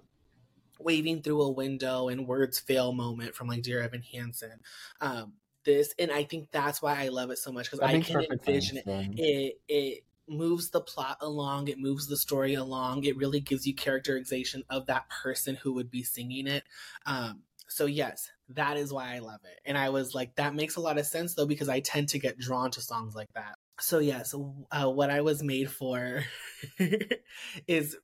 waving 0.79 1.21
through 1.21 1.41
a 1.41 1.51
window 1.51 2.09
and 2.09 2.27
words 2.27 2.59
fail 2.59 2.91
moment 2.91 3.35
from 3.35 3.47
like 3.47 3.61
dear 3.61 3.81
evan 3.81 4.01
hansen 4.01 4.59
um 5.01 5.33
this 5.65 5.93
and 5.99 6.11
i 6.11 6.23
think 6.23 6.47
that's 6.51 6.81
why 6.81 7.03
i 7.03 7.09
love 7.09 7.31
it 7.31 7.38
so 7.38 7.51
much 7.51 7.65
because 7.65 7.79
i 7.79 7.99
can 7.99 8.23
envision 8.31 8.81
sense, 8.83 9.15
it 9.17 9.21
it 9.23 9.61
it 9.67 10.03
moves 10.27 10.69
the 10.69 10.81
plot 10.81 11.17
along 11.21 11.67
it 11.67 11.77
moves 11.77 12.07
the 12.07 12.17
story 12.17 12.55
along 12.55 13.03
it 13.03 13.17
really 13.17 13.39
gives 13.39 13.67
you 13.67 13.75
characterization 13.75 14.63
of 14.69 14.88
that 14.88 15.07
person 15.09 15.55
who 15.55 15.73
would 15.73 15.91
be 15.91 16.01
singing 16.01 16.47
it 16.47 16.63
um 17.05 17.41
so 17.67 17.85
yes 17.85 18.31
that 18.49 18.77
is 18.77 18.91
why 18.91 19.15
i 19.15 19.19
love 19.19 19.39
it 19.43 19.59
and 19.65 19.77
i 19.77 19.89
was 19.89 20.15
like 20.15 20.35
that 20.35 20.55
makes 20.55 20.77
a 20.77 20.81
lot 20.81 20.97
of 20.97 21.05
sense 21.05 21.35
though 21.35 21.45
because 21.45 21.69
i 21.69 21.79
tend 21.79 22.09
to 22.09 22.19
get 22.19 22.38
drawn 22.38 22.71
to 22.71 22.81
songs 22.81 23.15
like 23.15 23.31
that. 23.33 23.55
So 23.79 23.99
yes 23.99 24.33
uh, 24.71 24.89
what 24.89 25.09
i 25.09 25.21
was 25.21 25.43
made 25.43 25.69
for 25.69 26.23
is 27.67 27.97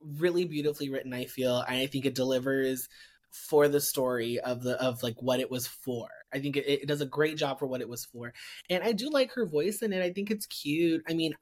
really 0.00 0.44
beautifully 0.44 0.90
written 0.90 1.12
i 1.12 1.24
feel 1.24 1.60
and 1.68 1.78
i 1.78 1.86
think 1.86 2.06
it 2.06 2.14
delivers 2.14 2.88
for 3.30 3.68
the 3.68 3.80
story 3.80 4.38
of 4.40 4.62
the 4.62 4.80
of 4.82 5.02
like 5.02 5.20
what 5.20 5.40
it 5.40 5.50
was 5.50 5.66
for. 5.66 6.08
I 6.32 6.38
think 6.38 6.56
it, 6.56 6.66
it 6.66 6.88
does 6.88 7.00
a 7.00 7.06
great 7.06 7.36
job 7.36 7.58
for 7.58 7.66
what 7.66 7.80
it 7.80 7.88
was 7.88 8.04
for. 8.04 8.32
And 8.70 8.82
i 8.82 8.92
do 8.92 9.10
like 9.10 9.32
her 9.32 9.46
voice 9.46 9.82
in 9.82 9.92
it. 9.92 10.02
I 10.02 10.12
think 10.12 10.30
it's 10.30 10.46
cute. 10.46 11.02
I 11.08 11.14
mean 11.14 11.34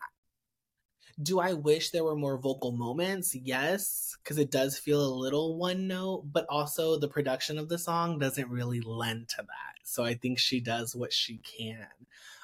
do 1.23 1.41
i 1.41 1.55
wish 1.55 1.91
there 1.91 2.05
were 2.05 2.17
more 2.17 2.39
vocal 2.39 2.73
moments? 2.73 3.35
Yes 3.35 4.17
because 4.23 4.39
it 4.39 4.51
does 4.51 4.79
feel 4.79 5.05
a 5.05 5.19
little 5.19 5.57
one 5.57 5.87
note 5.87 6.25
but 6.31 6.45
also 6.51 6.99
the 6.99 7.09
production 7.09 7.59
of 7.59 7.69
the 7.71 7.79
song 7.79 8.19
doesn't 8.19 8.51
really 8.51 8.81
lend 8.81 9.29
to 9.29 9.39
that. 9.39 9.77
So 9.85 10.05
i 10.05 10.15
think 10.15 10.39
she 10.39 10.61
does 10.61 10.95
what 10.95 11.13
she 11.13 11.39
can. 11.39 11.87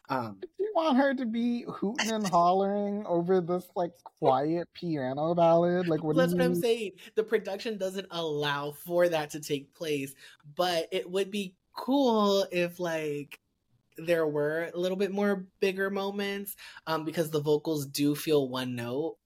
Um 0.09 0.41
want 0.75 0.97
her 0.97 1.15
to 1.15 1.27
be 1.27 1.65
hooting 1.69 2.11
and 2.11 2.27
hollering 2.27 3.05
over 3.07 3.41
this 3.41 3.67
like 3.77 3.93
quiet 4.19 4.69
piano 4.75 5.35
ballad? 5.35 5.89
Like 5.89 6.03
what? 6.03 6.17
That's 6.17 6.33
do 6.33 6.39
what 6.39 6.45
I'm 6.45 6.55
saying. 6.55 6.93
The 7.15 7.25
production 7.25 7.79
doesn't 7.79 8.07
allow 8.11 8.73
for 8.73 9.09
that 9.09 9.31
to 9.31 9.41
take 9.41 9.75
place, 9.75 10.15
but 10.57 10.89
it 10.93 11.11
would 11.11 11.31
be 11.31 11.55
cool 11.77 12.47
if 12.53 12.79
like 12.79 13.39
there 13.99 14.27
were 14.27 14.71
a 14.75 14.79
little 14.79 14.97
bit 14.97 15.13
more 15.13 15.47
bigger 15.61 15.91
moments 15.91 16.57
um 16.87 17.05
because 17.05 17.31
the 17.31 17.41
vocals 17.41 17.87
do 17.87 18.15
feel 18.15 18.49
one 18.49 18.75
note. 18.75 19.17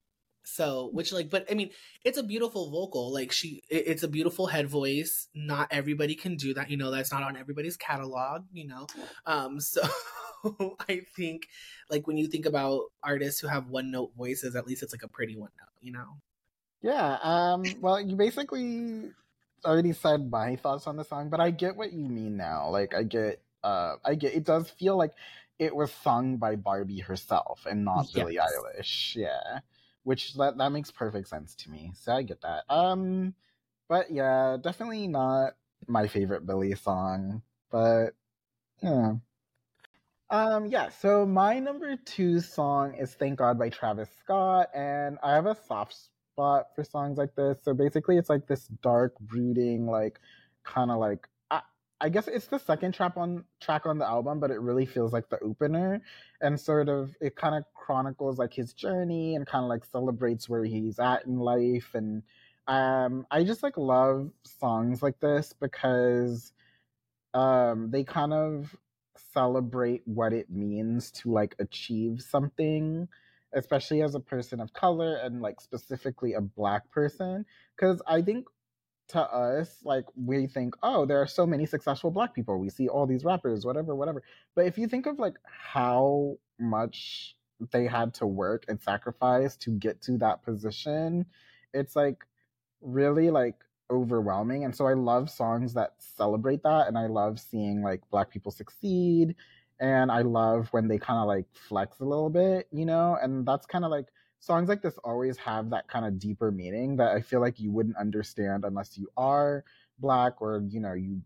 So, 0.44 0.90
which 0.92 1.12
like 1.12 1.28
but 1.28 1.46
I 1.50 1.54
mean, 1.54 1.70
it's 2.04 2.18
a 2.18 2.22
beautiful 2.22 2.70
vocal. 2.70 3.12
Like 3.12 3.32
she 3.32 3.62
it's 3.68 4.04
a 4.04 4.08
beautiful 4.08 4.46
head 4.46 4.68
voice. 4.68 5.28
Not 5.34 5.68
everybody 5.72 6.14
can 6.14 6.36
do 6.36 6.54
that, 6.54 6.70
you 6.70 6.76
know, 6.76 6.90
that's 6.90 7.10
not 7.12 7.22
on 7.22 7.36
everybody's 7.36 7.76
catalog, 7.76 8.44
you 8.52 8.66
know. 8.66 8.86
Um 9.26 9.60
so 9.60 9.82
I 10.88 11.02
think 11.16 11.48
like 11.90 12.06
when 12.06 12.16
you 12.16 12.26
think 12.26 12.46
about 12.46 12.84
artists 13.02 13.40
who 13.40 13.48
have 13.48 13.68
one 13.68 13.90
note 13.90 14.12
voices, 14.16 14.56
at 14.56 14.66
least 14.66 14.82
it's 14.82 14.92
like 14.92 15.02
a 15.02 15.08
pretty 15.08 15.36
one 15.36 15.50
note, 15.58 15.80
you 15.80 15.92
know. 15.92 16.18
Yeah. 16.82 17.18
Um. 17.22 17.64
Well, 17.80 18.00
you 18.00 18.16
basically 18.16 19.10
already 19.64 19.92
said 19.92 20.30
my 20.30 20.56
thoughts 20.56 20.86
on 20.86 20.96
the 20.96 21.04
song, 21.04 21.30
but 21.30 21.40
I 21.40 21.50
get 21.50 21.76
what 21.76 21.92
you 21.92 22.08
mean 22.08 22.36
now. 22.36 22.68
Like, 22.70 22.94
I 22.94 23.02
get. 23.02 23.42
Uh. 23.62 23.94
I 24.04 24.14
get. 24.14 24.34
It 24.34 24.44
does 24.44 24.70
feel 24.70 24.96
like 24.96 25.12
it 25.58 25.74
was 25.74 25.92
sung 25.92 26.36
by 26.36 26.56
Barbie 26.56 27.00
herself 27.00 27.66
and 27.68 27.84
not 27.84 28.12
Billie 28.12 28.38
Eilish. 28.38 29.16
Yeah. 29.16 29.60
Which 30.04 30.34
that 30.34 30.58
that 30.58 30.70
makes 30.70 30.90
perfect 30.90 31.28
sense 31.28 31.54
to 31.56 31.70
me. 31.70 31.92
So 31.94 32.12
I 32.12 32.22
get 32.22 32.42
that. 32.42 32.64
Um. 32.68 33.34
But 33.88 34.10
yeah, 34.10 34.56
definitely 34.60 35.08
not 35.08 35.54
my 35.86 36.08
favorite 36.08 36.46
Billie 36.46 36.74
song. 36.74 37.42
But 37.70 38.10
yeah. 38.82 39.14
Um, 40.30 40.66
yeah, 40.66 40.88
so 40.88 41.24
my 41.24 41.60
number 41.60 41.96
two 41.96 42.40
song 42.40 42.94
is 42.94 43.14
Thank 43.14 43.38
God 43.38 43.58
by 43.58 43.68
Travis 43.68 44.08
Scott, 44.18 44.68
and 44.74 45.18
I 45.22 45.34
have 45.34 45.46
a 45.46 45.54
soft 45.54 45.94
spot 46.32 46.66
for 46.74 46.82
songs 46.82 47.16
like 47.16 47.34
this. 47.36 47.58
So 47.62 47.74
basically, 47.74 48.18
it's 48.18 48.28
like 48.28 48.46
this 48.48 48.66
dark, 48.82 49.16
brooding, 49.20 49.86
like 49.86 50.20
kind 50.64 50.90
of 50.90 50.98
like 50.98 51.28
I, 51.52 51.60
I 52.00 52.08
guess 52.08 52.26
it's 52.26 52.48
the 52.48 52.58
second 52.58 52.92
track 52.92 53.12
on 53.16 53.44
track 53.60 53.86
on 53.86 53.98
the 53.98 54.06
album, 54.06 54.40
but 54.40 54.50
it 54.50 54.60
really 54.60 54.84
feels 54.84 55.12
like 55.12 55.28
the 55.28 55.38
opener, 55.40 56.02
and 56.40 56.58
sort 56.58 56.88
of 56.88 57.14
it 57.20 57.36
kind 57.36 57.54
of 57.54 57.64
chronicles 57.74 58.36
like 58.38 58.52
his 58.52 58.72
journey 58.72 59.36
and 59.36 59.46
kind 59.46 59.62
of 59.64 59.68
like 59.68 59.84
celebrates 59.84 60.48
where 60.48 60.64
he's 60.64 60.98
at 60.98 61.24
in 61.26 61.38
life, 61.38 61.94
and 61.94 62.24
um, 62.66 63.26
I 63.30 63.44
just 63.44 63.62
like 63.62 63.76
love 63.76 64.32
songs 64.42 65.02
like 65.02 65.20
this 65.20 65.52
because 65.60 66.52
um, 67.34 67.90
they 67.92 68.02
kind 68.04 68.32
of 68.32 68.76
celebrate 69.32 70.02
what 70.04 70.32
it 70.32 70.50
means 70.50 71.10
to 71.10 71.30
like 71.30 71.54
achieve 71.58 72.22
something 72.22 73.08
especially 73.54 74.02
as 74.02 74.14
a 74.14 74.20
person 74.20 74.60
of 74.60 74.72
color 74.72 75.16
and 75.16 75.40
like 75.40 75.60
specifically 75.60 76.34
a 76.34 76.40
black 76.40 76.90
person 76.90 77.44
because 77.76 78.02
i 78.06 78.20
think 78.20 78.46
to 79.08 79.20
us 79.20 79.78
like 79.84 80.04
we 80.16 80.46
think 80.46 80.74
oh 80.82 81.06
there 81.06 81.20
are 81.20 81.28
so 81.28 81.46
many 81.46 81.64
successful 81.64 82.10
black 82.10 82.34
people. 82.34 82.58
We 82.58 82.70
see 82.70 82.88
all 82.88 83.06
these 83.06 83.24
rappers 83.24 83.64
whatever 83.64 83.94
whatever. 83.94 84.22
But 84.56 84.66
if 84.66 84.78
you 84.78 84.88
think 84.88 85.06
of 85.06 85.18
like 85.20 85.36
how 85.44 86.38
much 86.58 87.36
they 87.72 87.86
had 87.86 88.14
to 88.14 88.26
work 88.26 88.64
and 88.68 88.80
sacrifice 88.80 89.56
to 89.56 89.70
get 89.70 90.02
to 90.02 90.18
that 90.18 90.42
position 90.42 91.24
it's 91.72 91.96
like 91.96 92.24
really 92.80 93.30
like 93.30 93.54
overwhelming 93.90 94.64
and 94.64 94.74
so 94.74 94.86
i 94.86 94.94
love 94.94 95.30
songs 95.30 95.72
that 95.74 95.92
celebrate 95.98 96.62
that 96.62 96.88
and 96.88 96.98
i 96.98 97.06
love 97.06 97.38
seeing 97.38 97.82
like 97.82 98.00
black 98.10 98.30
people 98.30 98.50
succeed 98.50 99.34
and 99.80 100.10
I 100.10 100.22
love 100.22 100.68
when 100.70 100.88
they 100.88 100.98
kind 100.98 101.20
of 101.20 101.26
like 101.26 101.46
flex 101.52 102.00
a 102.00 102.04
little 102.04 102.30
bit, 102.30 102.68
you 102.72 102.86
know, 102.86 103.18
and 103.20 103.46
that's 103.46 103.66
kind 103.66 103.84
of 103.84 103.90
like 103.90 104.06
songs 104.40 104.68
like 104.68 104.82
this 104.82 104.98
always 105.04 105.36
have 105.38 105.70
that 105.70 105.88
kind 105.88 106.06
of 106.06 106.18
deeper 106.18 106.50
meaning 106.50 106.96
that 106.96 107.12
I 107.14 107.20
feel 107.20 107.40
like 107.40 107.58
you 107.60 107.72
wouldn't 107.72 107.96
understand 107.96 108.64
unless 108.64 108.96
you 108.96 109.08
are 109.16 109.64
black 109.98 110.40
or 110.40 110.62
you 110.68 110.80
know 110.80 110.92
you 110.92 111.20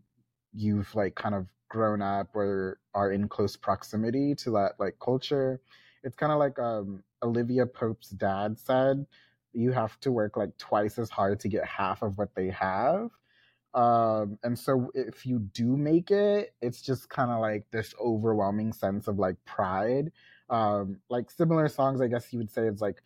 you've 0.53 0.93
like 0.95 1.15
kind 1.15 1.35
of 1.35 1.47
grown 1.69 2.01
up 2.01 2.35
or 2.35 2.79
are 2.93 3.11
in 3.11 3.27
close 3.29 3.55
proximity 3.55 4.35
to 4.35 4.51
that 4.51 4.73
like 4.79 4.97
culture. 4.99 5.61
It's 6.03 6.15
kind 6.15 6.31
of 6.31 6.39
like 6.39 6.59
um 6.59 7.03
Olivia 7.23 7.65
Pope's 7.65 8.09
dad 8.09 8.59
said, 8.59 9.05
you 9.53 9.71
have 9.71 9.99
to 10.01 10.11
work 10.11 10.37
like 10.37 10.57
twice 10.57 10.97
as 10.99 11.09
hard 11.09 11.39
to 11.41 11.47
get 11.47 11.65
half 11.65 12.01
of 12.01 12.17
what 12.17 12.33
they 12.35 12.49
have. 12.49 13.09
Um 13.73 14.37
and 14.43 14.57
so 14.57 14.91
if 14.93 15.25
you 15.25 15.39
do 15.39 15.77
make 15.77 16.11
it 16.11 16.53
it's 16.61 16.81
just 16.81 17.09
kind 17.09 17.31
of 17.31 17.39
like 17.39 17.65
this 17.71 17.93
overwhelming 18.01 18.73
sense 18.73 19.07
of 19.07 19.17
like 19.19 19.37
pride. 19.45 20.11
Um 20.49 20.99
like 21.09 21.31
similar 21.31 21.69
songs 21.69 22.01
i 22.01 22.07
guess 22.07 22.33
you 22.33 22.39
would 22.39 22.51
say 22.51 22.67
it's 22.67 22.81
like 22.81 23.01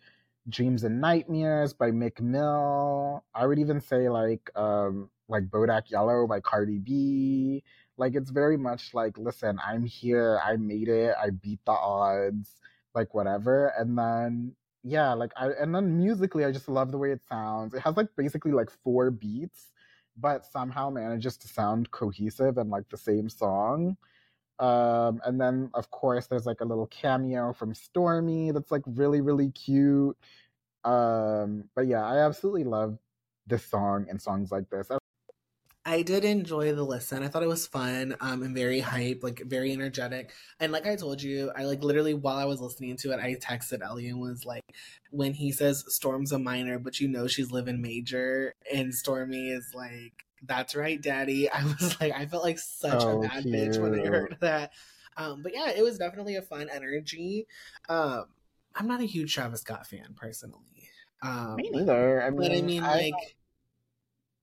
dreams 0.48 0.84
and 0.84 1.00
nightmares 1.00 1.72
by 1.72 1.90
Meek 1.90 2.20
Mill. 2.20 3.24
I 3.34 3.46
would 3.46 3.58
even 3.58 3.80
say 3.80 4.08
like 4.08 4.50
um 4.56 5.10
like 5.28 5.44
bodak 5.48 5.90
yellow 5.90 6.26
by 6.26 6.40
cardi 6.40 6.78
b. 6.78 7.62
Like 7.96 8.14
it's 8.14 8.30
very 8.30 8.56
much 8.56 8.94
like 8.94 9.18
listen 9.18 9.58
i'm 9.64 9.84
here. 9.84 10.40
I 10.44 10.56
made 10.56 10.88
it. 10.88 11.14
I 11.20 11.30
beat 11.30 11.60
the 11.64 11.72
odds. 11.72 12.50
Like 12.94 13.14
whatever. 13.14 13.72
And 13.78 13.98
then 13.98 14.54
yeah 14.86 15.12
like 15.12 15.32
i 15.36 15.48
and 15.60 15.74
then 15.74 15.98
musically 15.98 16.44
i 16.44 16.52
just 16.52 16.68
love 16.68 16.92
the 16.92 16.98
way 16.98 17.10
it 17.10 17.20
sounds 17.28 17.74
it 17.74 17.80
has 17.80 17.96
like 17.96 18.08
basically 18.16 18.52
like 18.52 18.70
four 18.84 19.10
beats 19.10 19.72
but 20.16 20.46
somehow 20.46 20.90
manages 20.90 21.36
to 21.38 21.48
sound 21.48 21.90
cohesive 21.90 22.58
and 22.58 22.70
like 22.70 22.88
the 22.88 22.96
same 22.96 23.28
song. 23.28 23.96
Um, 24.58 25.20
and 25.24 25.38
then 25.38 25.70
of 25.74 25.90
course 25.90 26.26
there's 26.26 26.46
like 26.46 26.62
a 26.62 26.64
little 26.64 26.86
cameo 26.86 27.52
from 27.52 27.74
Stormi 27.74 28.54
that's 28.54 28.70
like 28.70 28.82
really 28.86 29.20
really 29.20 29.50
cute. 29.50 30.16
Um, 30.84 31.64
but 31.74 31.86
yeah, 31.86 32.04
I 32.04 32.18
absolutely 32.26 32.64
love 32.64 32.98
this 33.46 33.64
song 33.64 34.06
and 34.08 34.20
songs 34.20 34.50
like 34.50 34.70
this. 34.70 34.88
I 35.86 36.02
did 36.02 36.24
enjoy 36.24 36.74
the 36.74 36.82
listen. 36.82 37.22
I 37.22 37.28
thought 37.28 37.44
it 37.44 37.48
was 37.48 37.68
fun 37.68 38.16
um, 38.20 38.42
and 38.42 38.56
very 38.56 38.80
hype, 38.80 39.22
like 39.22 39.40
very 39.46 39.72
energetic. 39.72 40.32
And 40.58 40.72
like 40.72 40.84
I 40.84 40.96
told 40.96 41.22
you, 41.22 41.52
I 41.56 41.62
like 41.62 41.84
literally 41.84 42.12
while 42.12 42.36
I 42.36 42.44
was 42.44 42.60
listening 42.60 42.96
to 42.98 43.12
it, 43.12 43.20
I 43.20 43.36
texted 43.36 43.82
Ellie 43.82 44.08
and 44.08 44.20
was 44.20 44.44
like, 44.44 44.64
when 45.10 45.32
he 45.32 45.52
says 45.52 45.84
Storm's 45.86 46.32
a 46.32 46.40
minor, 46.40 46.80
but 46.80 46.98
you 46.98 47.06
know 47.06 47.28
she's 47.28 47.52
living 47.52 47.80
major, 47.80 48.52
and 48.74 48.92
Stormi 48.92 49.56
is 49.56 49.70
like, 49.74 50.24
that's 50.42 50.74
right, 50.74 51.00
daddy. 51.00 51.48
I 51.52 51.62
was 51.62 52.00
like, 52.00 52.12
I 52.12 52.26
felt 52.26 52.42
like 52.42 52.58
such 52.58 53.04
oh, 53.04 53.22
a 53.22 53.28
bad 53.28 53.44
cute. 53.44 53.54
bitch 53.54 53.80
when 53.80 53.94
I 53.94 54.04
heard 54.04 54.36
that. 54.40 54.72
Um, 55.16 55.40
but 55.44 55.54
yeah, 55.54 55.70
it 55.70 55.84
was 55.84 55.98
definitely 55.98 56.34
a 56.34 56.42
fun 56.42 56.68
energy. 56.68 57.46
Um, 57.88 58.24
I'm 58.74 58.88
not 58.88 59.00
a 59.00 59.06
huge 59.06 59.32
Travis 59.32 59.60
Scott 59.60 59.86
fan 59.86 60.16
personally. 60.16 60.90
Um, 61.22 61.54
Me 61.56 61.70
neither. 61.70 62.22
I 62.24 62.30
mean, 62.30 62.40
but 62.40 62.50
I 62.50 62.60
mean, 62.60 62.82
I... 62.82 62.94
like, 62.96 63.36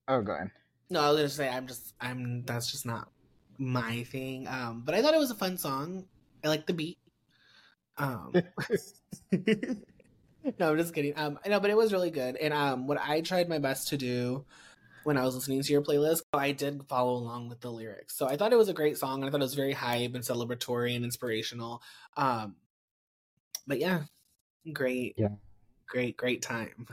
oh, 0.07 0.21
go 0.21 0.35
ahead. 0.35 0.51
No, 0.89 1.01
I 1.01 1.09
was 1.09 1.17
gonna 1.17 1.29
say 1.29 1.49
I'm 1.49 1.67
just 1.67 1.93
I'm 1.99 2.43
that's 2.43 2.71
just 2.71 2.85
not 2.85 3.09
my 3.57 4.03
thing. 4.03 4.47
Um, 4.47 4.83
but 4.85 4.95
I 4.95 5.01
thought 5.01 5.13
it 5.13 5.19
was 5.19 5.31
a 5.31 5.35
fun 5.35 5.57
song. 5.57 6.05
I 6.43 6.47
like 6.47 6.67
the 6.67 6.73
beat. 6.73 6.97
Um, 7.97 8.33
no, 10.59 10.71
I'm 10.71 10.77
just 10.77 10.93
kidding. 10.93 11.13
Um, 11.15 11.39
no, 11.47 11.59
but 11.59 11.69
it 11.69 11.77
was 11.77 11.93
really 11.93 12.11
good. 12.11 12.35
And 12.35 12.53
um, 12.53 12.87
what 12.87 12.99
I 13.01 13.21
tried 13.21 13.49
my 13.49 13.59
best 13.59 13.89
to 13.89 13.97
do 13.97 14.45
when 15.03 15.17
I 15.17 15.23
was 15.23 15.35
listening 15.35 15.61
to 15.61 15.71
your 15.71 15.81
playlist, 15.81 16.21
I 16.33 16.51
did 16.51 16.83
follow 16.87 17.13
along 17.13 17.49
with 17.49 17.61
the 17.61 17.71
lyrics. 17.71 18.17
So 18.17 18.27
I 18.27 18.37
thought 18.37 18.53
it 18.53 18.57
was 18.57 18.69
a 18.69 18.73
great 18.73 18.97
song. 18.97 19.23
I 19.23 19.29
thought 19.29 19.41
it 19.41 19.43
was 19.43 19.53
very 19.53 19.73
hype 19.73 20.15
and 20.15 20.23
celebratory 20.23 20.95
and 20.95 21.05
inspirational. 21.05 21.81
Um, 22.17 22.55
but 23.67 23.79
yeah, 23.79 24.03
great, 24.71 25.15
yeah, 25.17 25.35
great, 25.87 26.17
great 26.17 26.41
time. 26.41 26.87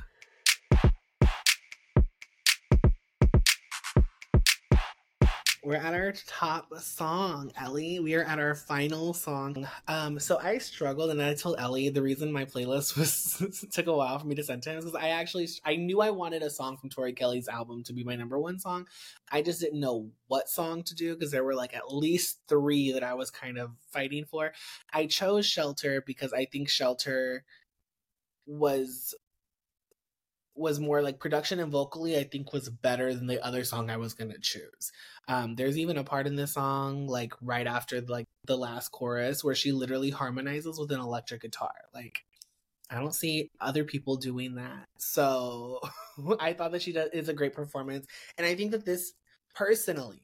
We're 5.70 5.76
at 5.76 5.94
our 5.94 6.12
top 6.26 6.76
song, 6.80 7.52
Ellie. 7.56 8.00
We 8.00 8.16
are 8.16 8.24
at 8.24 8.40
our 8.40 8.56
final 8.56 9.14
song. 9.14 9.68
Um, 9.86 10.18
so 10.18 10.36
I 10.42 10.58
struggled, 10.58 11.10
and 11.10 11.22
I 11.22 11.34
told 11.34 11.60
Ellie 11.60 11.90
the 11.90 12.02
reason 12.02 12.32
my 12.32 12.44
playlist 12.44 12.96
was 12.98 13.40
took 13.70 13.86
a 13.86 13.92
while 13.92 14.18
for 14.18 14.26
me 14.26 14.34
to 14.34 14.42
send 14.42 14.64
to 14.64 14.70
him 14.70 14.80
because 14.80 14.96
I 14.96 15.10
actually 15.10 15.48
I 15.64 15.76
knew 15.76 16.00
I 16.00 16.10
wanted 16.10 16.42
a 16.42 16.50
song 16.50 16.76
from 16.76 16.90
Tori 16.90 17.12
Kelly's 17.12 17.46
album 17.46 17.84
to 17.84 17.92
be 17.92 18.02
my 18.02 18.16
number 18.16 18.36
one 18.36 18.58
song. 18.58 18.88
I 19.30 19.42
just 19.42 19.60
didn't 19.60 19.78
know 19.78 20.10
what 20.26 20.48
song 20.48 20.82
to 20.82 20.94
do 20.96 21.14
because 21.14 21.30
there 21.30 21.44
were 21.44 21.54
like 21.54 21.76
at 21.76 21.94
least 21.94 22.40
three 22.48 22.90
that 22.90 23.04
I 23.04 23.14
was 23.14 23.30
kind 23.30 23.56
of 23.56 23.70
fighting 23.92 24.24
for. 24.24 24.50
I 24.92 25.06
chose 25.06 25.46
Shelter 25.46 26.02
because 26.04 26.32
I 26.32 26.46
think 26.46 26.68
Shelter 26.68 27.44
was 28.44 29.14
was 30.54 30.80
more 30.80 31.02
like 31.02 31.18
production 31.18 31.60
and 31.60 31.72
vocally 31.72 32.18
i 32.18 32.24
think 32.24 32.52
was 32.52 32.68
better 32.68 33.14
than 33.14 33.26
the 33.26 33.44
other 33.44 33.64
song 33.64 33.90
i 33.90 33.96
was 33.96 34.14
to 34.14 34.38
choose. 34.40 34.92
Um 35.28 35.54
there's 35.54 35.78
even 35.78 35.96
a 35.96 36.04
part 36.04 36.26
in 36.26 36.36
this 36.36 36.54
song 36.54 37.06
like 37.06 37.32
right 37.40 37.66
after 37.66 38.00
like 38.00 38.26
the 38.46 38.56
last 38.56 38.90
chorus 38.90 39.44
where 39.44 39.54
she 39.54 39.72
literally 39.72 40.10
harmonizes 40.10 40.78
with 40.78 40.90
an 40.92 41.00
electric 41.00 41.42
guitar. 41.42 41.74
Like 41.94 42.24
i 42.90 42.96
don't 42.96 43.14
see 43.14 43.50
other 43.60 43.84
people 43.84 44.16
doing 44.16 44.56
that. 44.56 44.84
So 44.98 45.80
i 46.40 46.52
thought 46.52 46.72
that 46.72 46.82
she 46.82 46.92
does 46.92 47.10
is 47.12 47.28
a 47.28 47.34
great 47.34 47.54
performance. 47.54 48.06
And 48.36 48.46
i 48.46 48.54
think 48.54 48.72
that 48.72 48.84
this 48.84 49.12
personally 49.54 50.22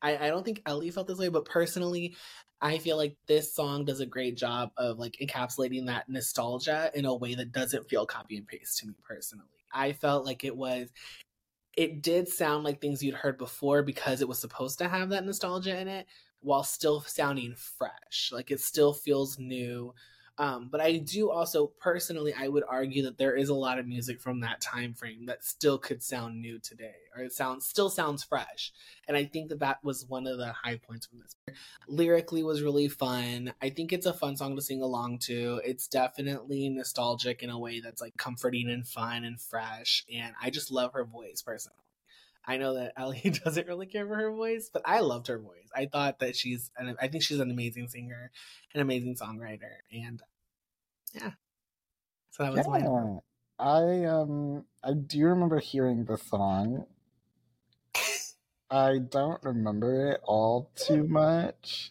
I, 0.00 0.26
I 0.26 0.28
don't 0.28 0.44
think 0.44 0.62
Ellie 0.64 0.90
felt 0.90 1.08
this 1.08 1.18
way, 1.18 1.28
but 1.28 1.44
personally, 1.44 2.14
I 2.60 2.78
feel 2.78 2.96
like 2.96 3.16
this 3.26 3.54
song 3.54 3.84
does 3.84 4.00
a 4.00 4.06
great 4.06 4.36
job 4.36 4.70
of 4.76 4.98
like 4.98 5.16
encapsulating 5.22 5.86
that 5.86 6.08
nostalgia 6.08 6.90
in 6.94 7.04
a 7.04 7.14
way 7.14 7.34
that 7.34 7.52
doesn't 7.52 7.88
feel 7.88 8.06
copy 8.06 8.36
and 8.36 8.46
paste 8.46 8.78
to 8.78 8.86
me 8.86 8.94
personally. 9.06 9.57
I 9.72 9.92
felt 9.92 10.24
like 10.26 10.44
it 10.44 10.56
was 10.56 10.90
it 11.76 12.02
did 12.02 12.28
sound 12.28 12.64
like 12.64 12.80
things 12.80 13.02
you'd 13.02 13.14
heard 13.14 13.38
before 13.38 13.82
because 13.82 14.20
it 14.20 14.28
was 14.28 14.38
supposed 14.38 14.78
to 14.78 14.88
have 14.88 15.10
that 15.10 15.24
nostalgia 15.24 15.78
in 15.78 15.88
it 15.88 16.06
while 16.40 16.64
still 16.64 17.00
sounding 17.02 17.54
fresh. 17.54 18.30
Like 18.32 18.50
it 18.50 18.60
still 18.60 18.92
feels 18.92 19.38
new. 19.38 19.94
Um, 20.38 20.68
but 20.70 20.80
I 20.80 20.98
do 20.98 21.30
also 21.30 21.66
personally, 21.66 22.32
I 22.32 22.46
would 22.46 22.62
argue 22.68 23.02
that 23.02 23.18
there 23.18 23.34
is 23.34 23.48
a 23.48 23.54
lot 23.54 23.80
of 23.80 23.88
music 23.88 24.20
from 24.20 24.40
that 24.40 24.60
time 24.60 24.94
frame 24.94 25.26
that 25.26 25.44
still 25.44 25.78
could 25.78 26.00
sound 26.02 26.40
new 26.40 26.60
today, 26.60 26.94
or 27.16 27.24
it 27.24 27.32
sounds 27.32 27.66
still 27.66 27.90
sounds 27.90 28.22
fresh. 28.22 28.72
And 29.08 29.16
I 29.16 29.24
think 29.24 29.48
that 29.48 29.58
that 29.60 29.82
was 29.82 30.06
one 30.06 30.28
of 30.28 30.38
the 30.38 30.52
high 30.52 30.76
points 30.76 31.06
from 31.06 31.18
this. 31.18 31.56
Lyrically 31.88 32.44
was 32.44 32.62
really 32.62 32.88
fun. 32.88 33.52
I 33.60 33.70
think 33.70 33.92
it's 33.92 34.06
a 34.06 34.12
fun 34.12 34.36
song 34.36 34.54
to 34.54 34.62
sing 34.62 34.80
along 34.80 35.18
to. 35.20 35.60
It's 35.64 35.88
definitely 35.88 36.68
nostalgic 36.68 37.42
in 37.42 37.50
a 37.50 37.58
way 37.58 37.80
that's 37.80 38.00
like 38.00 38.16
comforting 38.16 38.70
and 38.70 38.86
fun 38.86 39.24
and 39.24 39.40
fresh. 39.40 40.04
And 40.14 40.34
I 40.40 40.50
just 40.50 40.70
love 40.70 40.92
her 40.92 41.04
voice 41.04 41.42
personally. 41.42 41.87
I 42.48 42.56
know 42.56 42.74
that 42.74 42.94
Ellie 42.96 43.30
doesn't 43.44 43.68
really 43.68 43.86
care 43.86 44.06
for 44.06 44.16
her 44.16 44.32
voice, 44.32 44.70
but 44.72 44.82
I 44.86 45.00
loved 45.00 45.26
her 45.26 45.38
voice. 45.38 45.68
I 45.76 45.84
thought 45.86 46.20
that 46.20 46.34
she's, 46.34 46.70
an, 46.78 46.96
I 47.00 47.08
think 47.08 47.22
she's 47.22 47.40
an 47.40 47.50
amazing 47.50 47.88
singer, 47.88 48.30
an 48.74 48.80
amazing 48.80 49.16
songwriter, 49.16 49.70
and 49.92 50.22
yeah. 51.14 51.32
So 52.30 52.44
that 52.44 52.52
was 52.52 52.66
yeah. 52.66 52.88
my. 52.88 53.18
I 53.60 54.04
um 54.04 54.64
I 54.84 54.92
do 54.94 55.26
remember 55.26 55.58
hearing 55.58 56.04
the 56.04 56.16
song. 56.16 56.86
I 58.70 58.98
don't 58.98 59.42
remember 59.42 60.12
it 60.12 60.20
all 60.24 60.70
too 60.76 61.06
much, 61.08 61.90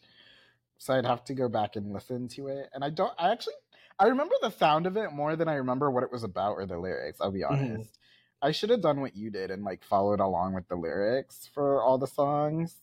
so 0.77 0.93
I'd 0.93 1.05
have 1.05 1.25
to 1.25 1.33
go 1.33 1.49
back 1.49 1.75
and 1.75 1.91
listen 1.91 2.29
to 2.29 2.47
it. 2.47 2.69
And 2.73 2.83
I 2.83 2.89
don't. 2.89 3.13
I 3.19 3.31
actually 3.31 3.55
I 3.99 4.07
remember 4.07 4.35
the 4.41 4.51
sound 4.51 4.87
of 4.87 4.95
it 4.95 5.11
more 5.11 5.35
than 5.35 5.47
I 5.47 5.55
remember 5.55 5.91
what 5.91 6.03
it 6.03 6.11
was 6.11 6.23
about 6.23 6.53
or 6.53 6.65
the 6.65 6.77
lyrics. 6.79 7.19
I'll 7.19 7.31
be 7.31 7.41
mm-hmm. 7.41 7.53
honest. 7.53 7.91
Mm-hmm. 7.91 8.06
I 8.41 8.51
should 8.51 8.69
have 8.69 8.81
done 8.81 9.01
what 9.01 9.15
you 9.15 9.29
did 9.29 9.51
and 9.51 9.63
like 9.63 9.83
followed 9.83 10.19
along 10.19 10.53
with 10.53 10.67
the 10.67 10.75
lyrics 10.75 11.49
for 11.53 11.81
all 11.81 11.97
the 11.97 12.07
songs. 12.07 12.75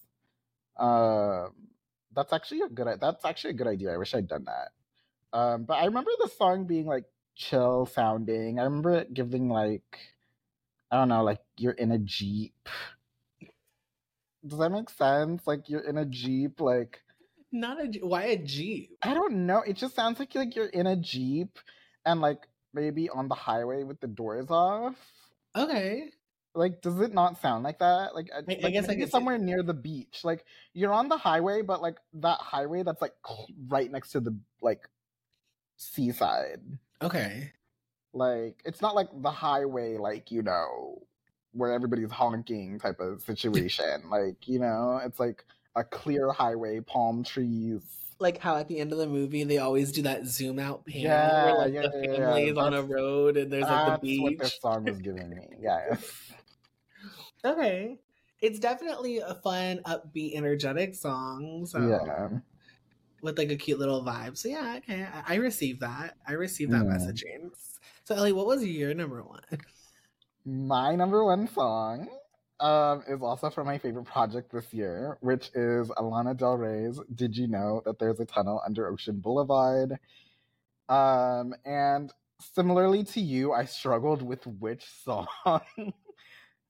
Uh, 0.77 1.49
that's 2.15 2.33
actually 2.33 2.63
a 2.63 2.69
good. 2.69 2.89
That's 3.01 3.25
actually 3.25 3.51
a 3.51 3.55
good 3.55 3.67
idea. 3.69 3.93
I 3.93 3.97
wish 3.97 4.15
I'd 4.15 4.29
done 4.29 4.47
that. 4.47 4.71
Um, 5.37 5.65
but 5.65 5.75
I 5.75 5.87
remember 5.87 6.11
the 6.19 6.31
song 6.31 6.67
being 6.67 6.87
like 6.87 7.05
chill 7.35 7.87
sounding. 7.87 8.59
I 8.59 8.65
remember 8.65 8.95
it 8.95 9.15
giving 9.15 9.49
like 9.49 9.99
I 10.91 10.97
don't 10.97 11.09
know, 11.09 11.25
like 11.25 11.41
you're 11.59 11.73
in 11.73 11.91
a 11.91 11.99
jeep. 11.99 12.69
Does 14.47 14.59
that 14.59 14.71
make 14.71 14.91
sense? 14.91 15.47
Like 15.47 15.69
you're 15.69 15.81
in 15.81 15.99
a 15.99 16.05
jeep, 16.05 16.61
like 16.61 17.03
not 17.51 17.81
a 17.81 17.99
why 18.07 18.25
a 18.25 18.37
jeep? 18.37 18.97
I 19.03 19.15
don't 19.15 19.47
know. 19.47 19.63
It 19.63 19.77
just 19.77 19.97
sounds 19.97 20.19
like 20.19 20.35
like 20.35 20.55
you're 20.55 20.67
in 20.67 20.87
a 20.87 20.97
jeep 20.97 21.59
and 22.05 22.21
like 22.21 22.47
maybe 22.73 23.09
on 23.09 23.29
the 23.29 23.35
highway 23.35 23.83
with 23.85 24.01
the 24.01 24.07
doors 24.07 24.51
off. 24.51 24.95
Okay. 25.57 26.11
Like, 26.55 26.83
does 26.83 27.01
it 27.01 27.13
not 27.13 27.41
sound 27.41 27.65
like 27.65 27.81
that? 27.81 28.15
Like, 28.15 28.31
uh, 28.33 28.39
I, 28.39 28.43
like 28.47 28.65
I 28.65 28.71
guess 28.71 28.89
I 28.89 29.05
somewhere 29.07 29.39
near 29.39 29.63
the 29.63 29.75
beach. 29.75 30.21
Like, 30.23 30.45
you're 30.73 30.93
on 30.93 31.09
the 31.09 31.17
highway, 31.17 31.63
but 31.63 31.83
like 31.83 31.97
that 32.15 32.39
highway 32.41 32.83
that's 32.83 33.03
like 33.03 33.15
right 33.69 33.91
next 33.91 34.13
to 34.13 34.21
the 34.21 34.37
like 34.63 34.89
seaside. 35.77 36.63
Okay. 37.03 37.53
Like, 38.13 38.63
it's 38.65 38.81
not 38.81 38.95
like 38.95 39.09
the 39.13 39.31
highway, 39.31 39.97
like 39.97 40.31
you 40.31 40.43
know, 40.43 41.03
where 41.53 41.73
everybody's 41.73 42.13
honking 42.13 42.79
type 42.79 43.01
of 43.01 43.21
situation. 43.27 44.09
like, 44.09 44.47
you 44.47 44.61
know, 44.61 45.01
it's 45.05 45.19
like 45.19 45.45
a 45.75 45.83
clear 45.83 46.31
highway, 46.31 46.79
palm 46.81 47.25
trees 47.25 48.04
like 48.25 48.39
how 48.39 48.57
at 48.57 48.67
the 48.67 48.81
end 48.81 48.91
of 48.91 48.99
the 48.99 49.07
movie 49.07 49.45
they 49.45 49.59
always 49.59 49.93
do 49.93 50.03
that 50.03 50.25
zoom 50.25 50.59
out 50.59 50.85
panel 50.87 51.03
yeah, 51.03 51.45
where 51.45 51.59
like 51.59 51.75
yeah, 51.75 51.83
the 51.83 51.91
family 51.91 52.45
yeah, 52.47 52.51
is 52.53 52.57
on 52.57 52.73
a 52.75 52.83
road 52.83 53.37
and 53.37 53.53
there's 53.53 53.65
like 53.65 54.01
the 54.01 54.07
beach. 54.07 54.21
That's 54.21 54.23
what 54.23 54.39
this 54.39 54.61
song 54.61 54.85
was 54.85 54.99
giving 54.99 55.29
me. 55.29 55.49
Yeah. 55.61 55.97
okay. 57.45 57.99
It's 58.41 58.59
definitely 58.59 59.19
a 59.19 59.35
fun, 59.35 59.81
upbeat, 59.87 60.35
energetic 60.35 60.95
song. 60.95 61.67
So 61.67 61.87
yeah. 61.87 62.29
With 63.23 63.39
like 63.39 63.51
a 63.51 63.57
cute 63.57 63.79
little 63.79 64.03
vibe. 64.03 64.37
So 64.39 64.49
yeah, 64.49 64.79
okay. 64.79 65.05
I, 65.05 65.35
I 65.35 65.37
received 65.37 65.81
that. 65.81 66.17
I 66.27 66.33
received 66.33 66.73
that 66.73 66.85
yeah. 66.85 66.93
messaging. 66.93 67.51
So 68.05 68.15
Ellie, 68.15 68.33
what 68.33 68.47
was 68.47 68.65
your 68.65 68.95
number 68.95 69.23
one? 69.23 69.43
My 70.47 70.97
number 70.97 71.25
one 71.25 71.47
song 71.49 72.09
um, 72.61 73.03
is 73.09 73.21
also 73.23 73.51
from 73.51 73.67
my 73.67 73.79
favorite 73.79 74.05
project 74.05 74.53
this 74.53 74.73
year, 74.73 75.19
which 75.21 75.51
is 75.55 75.89
Alana 75.89 76.37
Del 76.37 76.57
Rey's 76.57 77.01
Did 77.15 77.37
You 77.37 77.49
Know 77.49 77.83
That 77.85 77.99
There's 77.99 78.21
a 78.21 78.25
Tunnel 78.25 78.63
Under 78.65 78.89
Ocean 78.89 79.21
Boulevard? 79.21 79.99
Um, 80.89 81.55
and 81.65 82.13
similarly 82.55 83.05
to 83.05 83.21
you, 83.21 83.53
I 83.53 83.65
struggled 83.65 84.23
with 84.23 84.47
which 84.47 84.85
song 85.05 85.27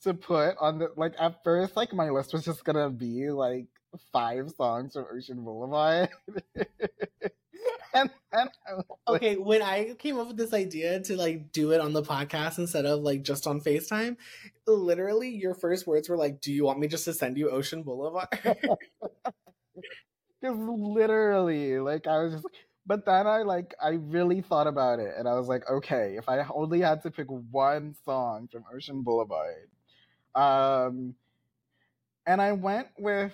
to 0.03 0.15
put 0.15 0.57
on 0.61 0.79
the 0.79 0.89
like 0.97 1.15
at 1.19 1.43
first, 1.45 1.77
like 1.77 1.93
my 1.93 2.11
list 2.11 2.33
was 2.33 2.45
just 2.45 2.65
gonna 2.65 2.91
be 2.91 3.31
like 3.31 3.67
five 4.13 4.51
songs 4.51 4.95
from 4.95 5.07
Ocean 5.15 5.43
Boulevard. 5.45 6.09
okay, 9.09 9.37
when 9.37 9.63
I 9.63 9.95
came 9.99 10.19
up 10.19 10.29
with 10.29 10.37
this 10.37 10.53
idea 10.53 11.01
to 11.01 11.17
like 11.17 11.53
do 11.53 11.73
it 11.73 11.81
on 11.81 11.93
the 11.93 12.03
podcast 12.03 12.59
instead 12.59 12.87
of 12.87 13.01
like 13.01 13.23
just 13.23 13.47
on 13.47 13.61
FaceTime, 13.61 14.17
literally 14.67 15.31
your 15.31 15.55
first 15.55 15.87
words 15.87 16.09
were 16.09 16.17
like, 16.17 16.41
"Do 16.41 16.53
you 16.53 16.65
want 16.65 16.79
me 16.81 16.89
just 16.89 17.05
to 17.05 17.13
send 17.13 17.37
you 17.37 17.51
Ocean 17.51 17.83
Boulevard?" 17.83 18.29
Because 20.41 20.59
literally, 20.59 21.79
like 21.79 22.07
I 22.07 22.23
was 22.23 22.33
just 22.35 22.45
like, 22.45 22.53
but 22.87 23.07
then 23.07 23.27
I 23.27 23.43
like 23.43 23.75
I 23.83 23.93
really 23.93 24.43
thought 24.43 24.67
about 24.67 24.99
it 24.99 25.15
and 25.17 25.27
I 25.27 25.35
was 25.35 25.49
like, 25.49 25.63
okay, 25.71 26.17
if 26.19 26.29
I 26.29 26.45
only 26.55 26.81
had 26.81 27.03
to 27.05 27.11
pick 27.11 27.29
one 27.29 27.95
song 28.05 28.49
from 28.53 28.65
Ocean 28.75 29.01
Boulevard, 29.03 29.71
um, 30.35 31.15
and 32.27 32.43
I 32.43 32.53
went 32.53 32.89
with 32.99 33.33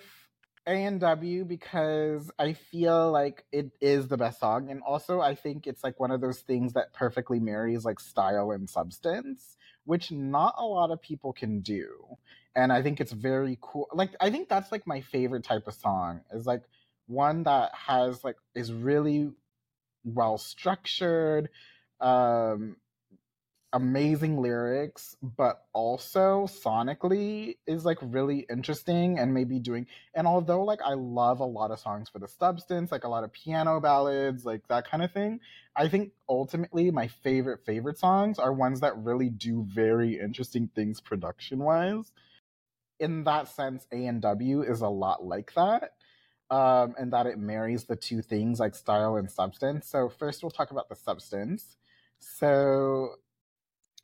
a&W 0.67 1.45
because 1.45 2.31
I 2.39 2.53
feel 2.53 3.11
like 3.11 3.45
it 3.53 3.71
is 3.81 4.09
the 4.09 4.17
best 4.17 4.41
song. 4.41 4.71
And 4.71 4.83
also, 4.83 5.21
I 5.21 5.35
think 5.35 5.67
it's 5.67 5.83
like 5.83 5.99
one 5.99 6.11
of 6.11 6.21
those 6.21 6.41
things 6.41 6.75
that 6.75 6.93
perfectly 6.93 7.41
marries 7.41 7.85
like 7.85 8.01
style 8.01 8.51
and 8.51 8.69
substance, 8.69 9.57
which 9.85 10.13
not 10.13 10.55
a 10.59 10.65
lot 10.65 10.91
of 10.91 11.01
people 11.01 11.33
can 11.33 11.61
do. 11.61 11.89
And 12.55 12.73
I 12.73 12.83
think 12.83 13.01
it's 13.01 13.13
very 13.13 13.59
cool. 13.61 13.89
Like, 13.93 14.11
I 14.21 14.31
think 14.31 14.49
that's 14.49 14.73
like 14.73 14.87
my 14.87 15.01
favorite 15.01 15.45
type 15.45 15.67
of 15.67 15.75
song 15.75 16.21
is 16.33 16.47
like 16.47 16.63
one 17.07 17.45
that 17.45 17.75
has 17.75 18.23
like, 18.25 18.37
is 18.55 18.73
really 18.73 19.31
well 20.05 20.39
structured, 20.39 21.49
um, 22.01 22.77
amazing 23.73 24.41
lyrics, 24.41 25.17
but 25.23 25.65
also 25.73 26.47
sonically 26.47 27.57
is 27.67 27.85
like 27.85 27.99
really 28.03 28.47
interesting 28.51 29.19
and 29.19 29.33
maybe 29.33 29.61
doing. 29.61 29.87
And 30.15 30.27
although 30.27 30.65
like 30.65 30.81
I 30.85 30.95
love 30.95 31.41
a 31.41 31.45
lot 31.45 31.71
of 31.71 31.79
songs 31.79 32.09
for 32.09 32.19
the 32.19 32.27
substance, 32.27 32.91
like 32.91 33.05
a 33.05 33.09
lot 33.09 33.23
of 33.23 33.33
piano 33.33 33.81
ballads, 33.81 34.45
like 34.45 34.67
that 34.69 34.91
kind 34.91 35.03
of 35.03 35.13
thing, 35.13 35.41
I 35.77 35.89
think 35.89 36.13
ultimately 36.29 36.91
my 36.91 37.07
favorite 37.07 37.65
favorite 37.65 37.99
songs 37.99 38.39
are 38.39 38.53
ones 38.53 38.81
that 38.81 38.97
really 38.97 39.31
do 39.31 39.65
very 39.69 40.19
interesting 40.19 40.69
things 40.75 41.01
production 41.01 41.61
wise. 41.61 42.11
In 42.99 43.25
that 43.25 43.49
sense, 43.49 43.87
A&W 43.93 44.63
is 44.63 44.81
a 44.81 44.89
lot 44.89 45.25
like 45.25 45.55
that. 45.55 45.93
Um, 46.51 46.97
and 46.99 47.13
that 47.13 47.27
it 47.27 47.39
marries 47.39 47.85
the 47.85 47.95
two 47.95 48.23
things 48.23 48.59
like 48.59 48.75
style 48.75 49.17
and 49.17 49.31
substance. 49.31 49.89
So 49.89 50.09
first 50.09 50.43
we'll 50.43 50.51
talk 50.51 50.73
about 50.73 50.89
the 50.89 50.97
substance. 50.97 51.77
So 52.19 53.15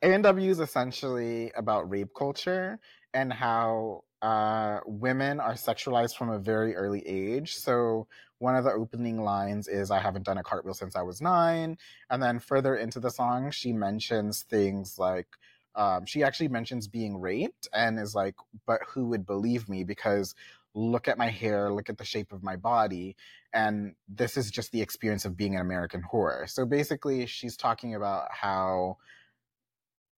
A&W 0.01 0.49
is 0.51 0.59
essentially 0.59 1.51
about 1.55 1.89
rape 1.89 2.13
culture 2.15 2.79
and 3.13 3.33
how 3.33 4.03
uh, 4.21 4.79
women 4.85 5.39
are 5.39 5.53
sexualized 5.53 6.15
from 6.15 6.29
a 6.29 6.39
very 6.39 6.75
early 6.75 7.05
age. 7.07 7.55
So 7.55 8.07
one 8.39 8.55
of 8.55 8.63
the 8.63 8.71
opening 8.71 9.21
lines 9.23 9.67
is 9.67 9.91
"I 9.91 9.99
haven't 9.99 10.25
done 10.25 10.37
a 10.37 10.43
cartwheel 10.43 10.73
since 10.75 10.95
I 10.95 11.01
was 11.01 11.21
nine. 11.21 11.77
and 12.09 12.21
then 12.21 12.39
further 12.39 12.75
into 12.75 12.99
the 12.99 13.09
song, 13.11 13.51
she 13.51 13.73
mentions 13.73 14.43
things 14.43 14.97
like 14.99 15.27
um, 15.75 16.05
she 16.05 16.23
actually 16.23 16.47
mentions 16.47 16.87
being 16.87 17.19
raped 17.19 17.67
and 17.73 17.99
is 17.99 18.15
like, 18.15 18.35
"But 18.65 18.81
who 18.87 19.07
would 19.07 19.25
believe 19.25 19.69
me?" 19.69 19.83
Because 19.83 20.33
look 20.73 21.07
at 21.07 21.17
my 21.17 21.29
hair, 21.29 21.71
look 21.73 21.89
at 21.89 21.97
the 21.97 22.05
shape 22.05 22.31
of 22.31 22.43
my 22.43 22.55
body, 22.55 23.15
and 23.53 23.95
this 24.07 24.37
is 24.37 24.51
just 24.51 24.71
the 24.71 24.81
experience 24.81 25.25
of 25.25 25.37
being 25.37 25.55
an 25.55 25.61
American 25.61 26.01
whore. 26.03 26.49
So 26.49 26.65
basically, 26.65 27.25
she's 27.27 27.57
talking 27.57 27.95
about 27.95 28.27
how 28.31 28.97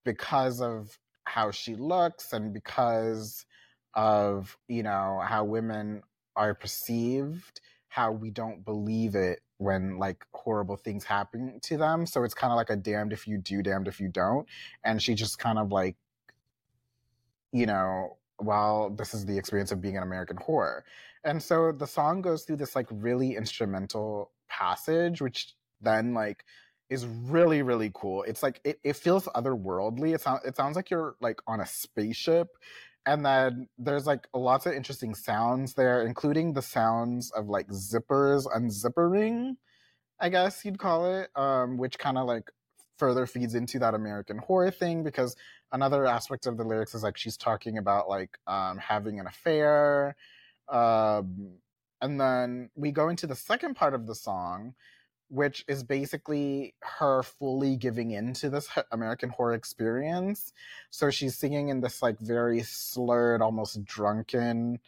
because 0.03 0.62
of 0.62 0.97
how 1.23 1.51
she 1.51 1.75
looks 1.75 2.33
and 2.33 2.53
because 2.53 3.45
of 3.95 4.57
you 4.67 4.83
know 4.83 5.21
how 5.23 5.43
women 5.43 6.01
are 6.35 6.53
perceived 6.53 7.62
how 7.89 8.12
we 8.12 8.29
don't 8.29 8.63
believe 8.63 9.15
it 9.15 9.41
when 9.57 9.97
like 9.97 10.23
horrible 10.33 10.77
things 10.77 11.03
happen 11.03 11.59
to 11.62 11.75
them. 11.75 12.05
So 12.05 12.23
it's 12.23 12.35
kind 12.35 12.53
of 12.53 12.55
like 12.55 12.69
a 12.69 12.75
damned 12.75 13.12
if 13.12 13.27
you 13.27 13.38
do 13.38 13.62
damned 13.62 13.88
if 13.88 13.99
you 13.99 14.07
don't. 14.07 14.47
And 14.83 15.01
she 15.01 15.15
just 15.15 15.38
kind 15.38 15.59
of 15.59 15.71
like 15.71 15.97
you 17.51 17.65
know 17.65 18.17
well 18.39 18.91
this 18.91 19.13
is 19.13 19.25
the 19.25 19.38
experience 19.38 19.71
of 19.71 19.81
being 19.81 19.97
an 19.97 20.03
american 20.03 20.38
whore. 20.38 20.81
And 21.23 21.41
so 21.43 21.71
the 21.71 21.88
song 21.88 22.21
goes 22.21 22.43
through 22.43 22.57
this 22.57 22.75
like 22.75 22.88
really 22.91 23.35
instrumental 23.35 24.31
passage 24.47 25.21
which 25.21 25.55
then 25.81 26.13
like 26.13 26.45
is 26.89 27.06
really 27.06 27.62
really 27.62 27.91
cool. 27.93 28.23
It's 28.23 28.43
like 28.43 28.62
it, 28.63 28.80
it 28.84 28.95
feels 28.95 29.25
otherworldly. 29.36 30.13
It 30.15 30.21
sounds 30.21 30.45
it 30.45 30.56
sounds 30.56 30.75
like 30.75 30.89
you're 30.89 31.15
like 31.21 31.39
on 31.47 31.62
a 31.62 31.65
spaceship. 31.65 32.47
And 33.06 33.25
then 33.25 33.67
there's 33.78 34.06
like 34.06 34.28
lots 34.34 34.65
of 34.65 34.73
interesting 34.73 35.15
sounds 35.15 35.73
there, 35.73 36.06
including 36.06 36.54
the 36.54 36.62
sounds 36.62 37.32
of 37.32 37.47
like 37.47 37.67
zippers 37.69 38.45
unzippering, 38.56 39.56
I 40.19 40.30
guess 40.30 40.65
you'd 40.65 40.80
call 40.80 41.06
it, 41.13 41.30
um, 41.36 41.78
which 41.78 41.97
kind 41.97 42.17
of 42.17 42.28
like 42.28 42.52
further 42.97 43.25
feeds 43.25 43.56
into 43.56 43.80
that 43.80 43.93
American 43.93 44.38
horror 44.38 44.69
thing 44.69 45.04
because 45.04 45.36
another 45.71 46.06
aspect 46.06 46.45
of 46.45 46.58
the 46.58 46.63
lyrics 46.63 46.93
is 46.93 47.02
like 47.04 47.17
she's 47.17 47.38
talking 47.38 47.78
about 47.78 48.10
like 48.10 48.38
um, 48.45 48.78
having 48.78 49.19
an 49.19 49.28
affair. 49.28 50.15
Um, 50.67 51.54
and 52.02 52.19
then 52.19 52.69
we 52.75 52.91
go 52.91 53.10
into 53.10 53.28
the 53.28 53.36
second 53.36 53.75
part 53.75 53.93
of 53.93 54.06
the 54.06 54.15
song, 54.15 54.75
which 55.29 55.63
is 55.67 55.83
basically 55.83 56.73
her 56.81 57.23
fully 57.23 57.77
giving 57.77 58.11
into 58.11 58.49
this 58.49 58.67
American 58.91 59.29
horror 59.29 59.53
experience. 59.53 60.53
So 60.89 61.09
she's 61.09 61.37
singing 61.37 61.69
in 61.69 61.81
this 61.81 62.01
like 62.01 62.19
very 62.19 62.61
slurred, 62.63 63.41
almost 63.41 63.83
drunken 63.85 64.79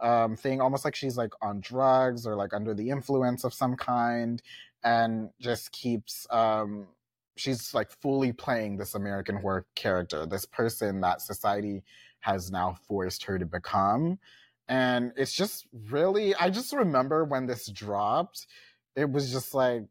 um, 0.00 0.36
thing, 0.36 0.60
almost 0.60 0.84
like 0.84 0.94
she's 0.94 1.16
like 1.16 1.32
on 1.42 1.60
drugs 1.60 2.26
or 2.26 2.34
like 2.34 2.54
under 2.54 2.74
the 2.74 2.90
influence 2.90 3.44
of 3.44 3.54
some 3.54 3.76
kind, 3.76 4.42
and 4.82 5.30
just 5.40 5.72
keeps. 5.72 6.26
Um, 6.30 6.88
she's 7.36 7.74
like 7.74 7.90
fully 7.90 8.32
playing 8.32 8.76
this 8.76 8.94
American 8.94 9.36
horror 9.36 9.66
character, 9.74 10.26
this 10.26 10.44
person 10.44 11.00
that 11.00 11.20
society 11.20 11.82
has 12.20 12.50
now 12.50 12.76
forced 12.86 13.24
her 13.24 13.38
to 13.38 13.46
become. 13.46 14.18
And 14.68 15.12
it's 15.16 15.32
just 15.32 15.66
really, 15.88 16.34
I 16.34 16.50
just 16.50 16.72
remember 16.72 17.24
when 17.24 17.46
this 17.46 17.66
dropped 17.66 18.46
it 18.96 19.10
was 19.10 19.32
just 19.32 19.54
like 19.54 19.84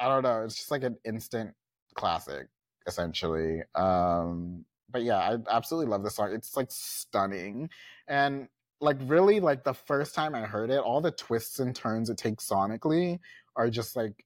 I 0.00 0.08
don't 0.08 0.22
know. 0.22 0.42
It's 0.44 0.56
just 0.56 0.70
like 0.70 0.82
an 0.82 0.98
instant 1.04 1.54
classic, 1.94 2.48
essentially. 2.86 3.62
Um, 3.74 4.64
but 4.90 5.02
yeah, 5.02 5.18
I 5.18 5.36
absolutely 5.50 5.90
love 5.90 6.02
this 6.02 6.16
song. 6.16 6.32
It's 6.32 6.56
like 6.56 6.68
stunning, 6.70 7.70
and 8.08 8.48
like 8.80 8.96
really 9.02 9.40
like 9.40 9.64
the 9.64 9.74
first 9.74 10.14
time 10.14 10.34
I 10.34 10.42
heard 10.42 10.70
it, 10.70 10.78
all 10.80 11.00
the 11.00 11.10
twists 11.12 11.58
and 11.60 11.74
turns 11.74 12.10
it 12.10 12.18
takes 12.18 12.48
sonically 12.48 13.18
are 13.56 13.70
just 13.70 13.96
like 13.96 14.24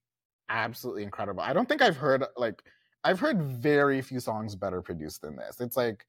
absolutely 0.48 1.02
incredible. 1.04 1.42
I 1.42 1.52
don't 1.52 1.68
think 1.68 1.82
I've 1.82 1.96
heard 1.96 2.24
like 2.36 2.62
I've 3.04 3.20
heard 3.20 3.42
very 3.42 4.02
few 4.02 4.20
songs 4.20 4.56
better 4.56 4.82
produced 4.82 5.22
than 5.22 5.36
this. 5.36 5.60
It's 5.60 5.76
like 5.76 6.06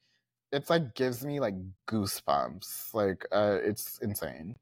it's 0.51 0.69
like 0.69 0.95
gives 0.95 1.25
me 1.25 1.39
like 1.39 1.55
goosebumps. 1.87 2.93
Like 2.93 3.25
uh 3.31 3.59
it's 3.63 3.99
insane. 3.99 4.55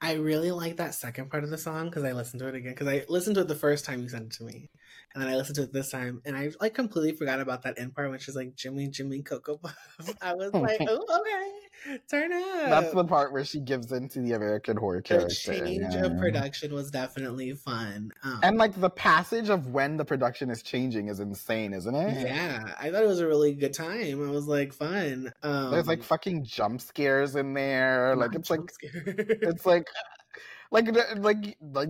I 0.00 0.14
really 0.14 0.50
like 0.50 0.76
that 0.76 0.94
second 0.94 1.30
part 1.30 1.44
of 1.44 1.50
the 1.50 1.58
song 1.58 1.86
because 1.86 2.04
I 2.04 2.12
listened 2.12 2.40
to 2.40 2.48
it 2.48 2.54
again 2.54 2.72
because 2.72 2.88
I 2.88 3.04
listened 3.08 3.36
to 3.36 3.42
it 3.42 3.48
the 3.48 3.54
first 3.54 3.84
time 3.84 4.02
you 4.02 4.08
sent 4.08 4.24
it 4.24 4.32
to 4.32 4.44
me, 4.44 4.70
and 5.14 5.22
then 5.22 5.30
I 5.30 5.36
listened 5.36 5.56
to 5.56 5.62
it 5.62 5.72
this 5.72 5.90
time, 5.90 6.20
and 6.24 6.36
I 6.36 6.50
like 6.60 6.74
completely 6.74 7.12
forgot 7.12 7.40
about 7.40 7.62
that 7.62 7.78
end 7.78 7.94
part, 7.94 8.10
which 8.10 8.28
is 8.28 8.36
like 8.36 8.54
Jimmy, 8.56 8.88
Jimmy, 8.88 9.22
Cocoa 9.22 9.56
Puff. 9.56 9.76
I 10.22 10.34
was 10.34 10.50
oh, 10.52 10.60
like, 10.60 10.80
oh, 10.80 11.20
okay, 11.20 11.63
turn 12.10 12.32
up. 12.32 12.70
That's 12.70 12.92
the 12.92 13.04
part 13.04 13.32
where 13.32 13.44
she 13.44 13.60
gives 13.60 13.92
into 13.92 14.20
the 14.20 14.32
American 14.32 14.76
horror 14.76 15.02
character. 15.02 15.28
The 15.28 15.60
change 15.60 15.94
yeah. 15.94 16.06
of 16.06 16.18
production 16.18 16.74
was 16.74 16.90
definitely 16.90 17.52
fun, 17.52 18.12
um, 18.22 18.40
and 18.42 18.56
like 18.56 18.78
the 18.80 18.90
passage 18.90 19.48
of 19.48 19.68
when 19.68 19.96
the 19.96 20.04
production 20.04 20.50
is 20.50 20.62
changing 20.62 21.08
is 21.08 21.20
insane, 21.20 21.72
isn't 21.72 21.94
it? 21.94 22.26
Yeah, 22.26 22.62
I 22.78 22.90
thought 22.90 23.02
it 23.02 23.08
was 23.08 23.20
a 23.20 23.26
really 23.26 23.54
good 23.54 23.74
time. 23.74 24.00
It 24.00 24.14
was 24.14 24.46
like 24.46 24.72
fun. 24.72 25.32
Um, 25.42 25.70
There's 25.70 25.86
like 25.86 26.02
fucking 26.02 26.44
jump 26.44 26.80
scares 26.80 27.36
in 27.36 27.54
there. 27.54 28.14
Like 28.16 28.34
it's 28.34 28.50
like 28.50 28.60
it's 28.84 29.66
like 29.66 29.86
like 30.70 30.88
like 31.16 31.56
like 31.60 31.88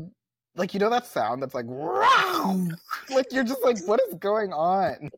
like 0.57 0.75
you 0.75 0.81
know 0.81 0.91
that 0.91 1.07
sound 1.07 1.43
that's 1.43 1.55
like 1.55 1.67
wow 1.67 2.67
like 3.11 3.27
you're 3.33 3.45
just 3.45 3.63
like 3.65 3.79
what 3.87 4.01
is 4.09 4.15
going 4.15 4.53
on 4.53 5.11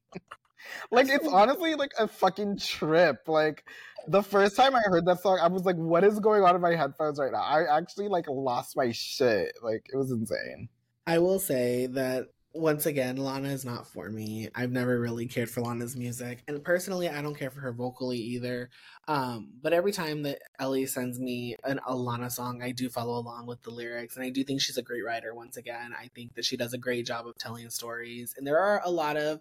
like 0.91 1.09
it's 1.09 1.27
honestly 1.33 1.75
like 1.75 1.93
a 1.99 2.09
fucking 2.09 2.59
trip 2.59 3.23
like 3.27 3.65
the 4.09 4.23
first 4.23 4.57
time 4.57 4.75
i 4.75 4.81
heard 4.85 5.05
that 5.05 5.21
song 5.21 5.39
i 5.43 5.49
was 5.49 5.65
like 5.65 5.77
what 5.77 6.05
is 6.05 6.21
going 6.21 6.43
on 6.43 6.55
in 6.55 6.61
my 6.61 6.75
headphones 6.75 7.19
right 7.19 7.33
now 7.33 7.43
i 7.43 7.79
actually 7.79 8.09
like 8.09 8.27
lost 8.29 8.77
my 8.77 8.91
shit 8.93 9.53
like 9.63 9.87
it 9.93 9.97
was 9.97 10.11
insane 10.11 10.69
i 11.07 11.19
will 11.19 11.39
say 11.39 11.87
that 11.87 12.27
once 12.57 12.87
again, 12.87 13.17
Lana 13.17 13.49
is 13.49 13.65
not 13.65 13.87
for 13.87 14.09
me. 14.09 14.49
I've 14.55 14.73
never 14.73 14.99
really 14.99 15.27
cared 15.27 15.51
for 15.51 15.61
Lana's 15.61 15.97
music. 15.97 16.43
And 16.49 16.65
personally, 16.65 17.09
I 17.09 17.23
don't 17.23 17.39
care 17.39 17.51
for 17.51 17.61
her 17.61 17.73
vocally 17.73 18.19
either. 18.19 18.71
Um, 19.07 19.51
but 19.63 19.73
every 19.73 19.93
time 19.93 20.23
that 20.23 20.41
Ellie 20.59 20.87
sends 20.87 21.21
me 21.21 21.57
an, 21.65 21.81
a 21.87 21.95
Lana 21.95 22.31
song, 22.31 22.63
I 22.63 22.73
do 22.73 22.89
follow 22.89 23.19
along 23.19 23.47
with 23.47 23.63
the 23.63 23.71
lyrics. 23.71 24.17
And 24.17 24.25
I 24.25 24.31
do 24.31 24.43
think 24.43 24.61
she's 24.61 24.79
a 24.79 24.83
great 24.83 25.05
writer 25.05 25.35
once 25.35 25.57
again. 25.57 25.95
I 25.99 26.09
think 26.15 26.35
that 26.35 26.45
she 26.45 26.57
does 26.57 26.73
a 26.73 26.79
great 26.79 27.07
job 27.07 27.27
of 27.27 27.37
telling 27.39 27.69
stories. 27.71 28.35
And 28.37 28.47
there 28.47 28.59
are 28.59 28.81
a 28.85 28.91
lot 28.91 29.17
of 29.17 29.41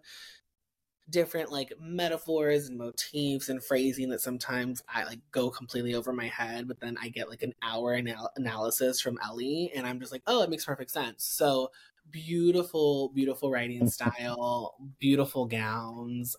different 1.09 1.51
like 1.51 1.71
metaphors 1.79 2.67
and 2.67 2.77
motifs 2.77 3.49
and 3.49 3.63
phrasing 3.63 4.09
that 4.09 4.21
sometimes 4.21 4.81
I 4.89 5.03
like 5.03 5.19
go 5.31 5.49
completely 5.49 5.93
over 5.93 6.11
my 6.11 6.27
head, 6.27 6.67
but 6.67 6.79
then 6.79 6.97
I 7.01 7.09
get 7.09 7.29
like 7.29 7.43
an 7.43 7.53
hour 7.61 7.93
anal- 7.93 8.31
analysis 8.35 9.01
from 9.01 9.19
Ellie 9.23 9.71
and 9.75 9.85
I'm 9.85 9.99
just 9.99 10.11
like, 10.11 10.23
oh, 10.27 10.41
it 10.41 10.49
makes 10.49 10.65
perfect 10.65 10.91
sense. 10.91 11.23
So 11.25 11.69
beautiful, 12.11 13.09
beautiful 13.13 13.51
writing 13.51 13.87
style, 13.89 14.75
beautiful 14.99 15.45
gowns. 15.45 16.35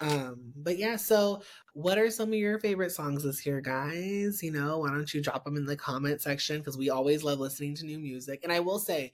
Um, 0.00 0.52
but 0.56 0.78
yeah, 0.78 0.96
so 0.96 1.42
what 1.74 1.98
are 1.98 2.10
some 2.10 2.28
of 2.28 2.34
your 2.34 2.58
favorite 2.60 2.92
songs 2.92 3.24
this 3.24 3.44
year, 3.44 3.60
guys? 3.60 4.42
You 4.42 4.52
know, 4.52 4.78
why 4.78 4.90
don't 4.90 5.12
you 5.12 5.20
drop 5.20 5.44
them 5.44 5.56
in 5.56 5.66
the 5.66 5.76
comment 5.76 6.20
section 6.22 6.58
because 6.58 6.78
we 6.78 6.90
always 6.90 7.24
love 7.24 7.40
listening 7.40 7.74
to 7.76 7.86
new 7.86 7.98
music. 7.98 8.40
And 8.44 8.52
I 8.52 8.60
will 8.60 8.78
say, 8.78 9.12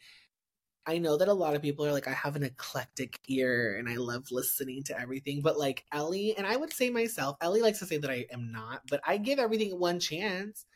I 0.87 0.99
know 0.99 1.17
that 1.17 1.29
a 1.29 1.33
lot 1.33 1.57
of 1.57 1.63
people 1.63 1.87
are 1.87 1.93
like, 1.93 2.09
I 2.09 2.13
have 2.13 2.37
an 2.37 2.43
eclectic 2.43 3.19
ear 3.29 3.77
and 3.79 3.89
I 3.89 3.97
love 3.97 4.27
listening 4.31 4.83
to 4.85 5.01
everything. 5.01 5.41
But 5.41 5.59
like 5.59 5.85
Ellie, 5.93 6.37
and 6.37 6.47
I 6.47 6.57
would 6.57 6.73
say 6.73 6.91
myself, 6.91 7.37
Ellie 7.41 7.63
likes 7.63 7.79
to 7.79 7.87
say 7.87 7.97
that 7.99 8.11
I 8.11 8.27
am 8.31 8.53
not, 8.53 8.83
but 8.91 9.01
I 9.07 9.17
give 9.17 9.39
everything 9.39 9.79
one 9.79 9.99
chance. 9.99 10.67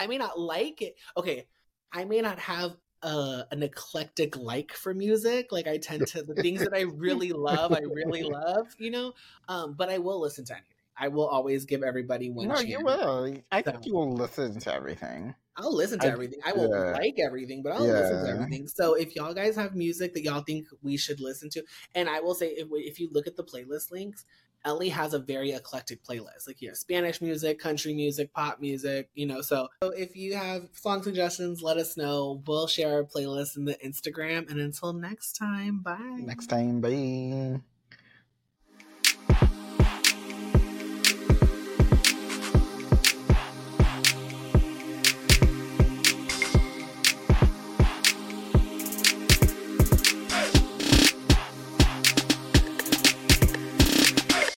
I 0.00 0.06
may 0.06 0.16
not 0.16 0.38
like 0.38 0.80
it. 0.80 0.96
Okay, 1.16 1.46
I 1.92 2.04
may 2.06 2.20
not 2.22 2.38
have 2.38 2.76
uh, 3.02 3.42
an 3.50 3.62
eclectic 3.62 4.36
like 4.36 4.72
for 4.72 4.94
music. 4.94 5.52
Like 5.52 5.66
I 5.66 5.78
tend 5.78 6.06
to 6.08 6.22
the 6.22 6.34
things 6.34 6.60
that 6.60 6.74
I 6.74 6.82
really 6.82 7.32
love, 7.32 7.72
I 7.72 7.80
really 7.80 8.22
love, 8.24 8.66
you 8.78 8.90
know. 8.90 9.12
Um, 9.48 9.74
but 9.74 9.88
I 9.88 9.98
will 9.98 10.20
listen 10.20 10.44
to 10.46 10.54
anything. 10.54 10.72
I 11.00 11.08
will 11.08 11.28
always 11.28 11.64
give 11.64 11.82
everybody 11.82 12.28
one. 12.28 12.48
No, 12.48 12.56
chance. 12.56 12.68
you 12.68 12.80
will. 12.82 13.36
I 13.52 13.62
so, 13.62 13.70
think 13.70 13.86
you 13.86 13.94
will 13.94 14.14
listen 14.14 14.58
to 14.58 14.74
everything. 14.74 15.34
I'll 15.56 15.74
listen 15.74 15.98
to 16.00 16.08
I, 16.08 16.10
everything. 16.10 16.40
I 16.44 16.52
won't 16.52 16.70
yeah. 16.70 16.92
like 16.92 17.16
everything, 17.24 17.62
but 17.62 17.72
I'll 17.72 17.86
yeah. 17.86 17.92
listen 17.92 18.24
to 18.24 18.30
everything. 18.30 18.68
So 18.68 18.94
if 18.94 19.14
y'all 19.14 19.34
guys 19.34 19.56
have 19.56 19.74
music 19.74 20.14
that 20.14 20.22
y'all 20.22 20.42
think 20.42 20.66
we 20.82 20.96
should 20.96 21.20
listen 21.20 21.50
to, 21.50 21.62
and 21.94 22.08
I 22.08 22.20
will 22.20 22.34
say, 22.34 22.48
if, 22.48 22.68
if 22.72 23.00
you 23.00 23.08
look 23.12 23.26
at 23.26 23.36
the 23.36 23.44
playlist 23.44 23.90
links, 23.92 24.24
Ellie 24.64 24.88
has 24.88 25.14
a 25.14 25.18
very 25.18 25.52
eclectic 25.52 26.04
playlist. 26.04 26.46
Like 26.46 26.60
you 26.60 26.68
have 26.68 26.76
Spanish 26.76 27.20
music, 27.20 27.58
country 27.58 27.94
music, 27.94 28.32
pop 28.32 28.60
music, 28.60 29.08
you 29.14 29.26
know. 29.26 29.40
So, 29.40 29.68
so 29.82 29.90
if 29.90 30.16
you 30.16 30.36
have 30.36 30.68
song 30.72 31.02
suggestions, 31.02 31.62
let 31.62 31.76
us 31.76 31.96
know. 31.96 32.42
We'll 32.46 32.66
share 32.66 32.94
our 32.94 33.04
playlist 33.04 33.56
in 33.56 33.64
the 33.64 33.76
Instagram. 33.84 34.50
And 34.50 34.60
until 34.60 34.92
next 34.92 35.32
time, 35.32 35.80
bye. 35.80 36.18
Next 36.18 36.46
time, 36.46 36.80
bye. 36.80 37.60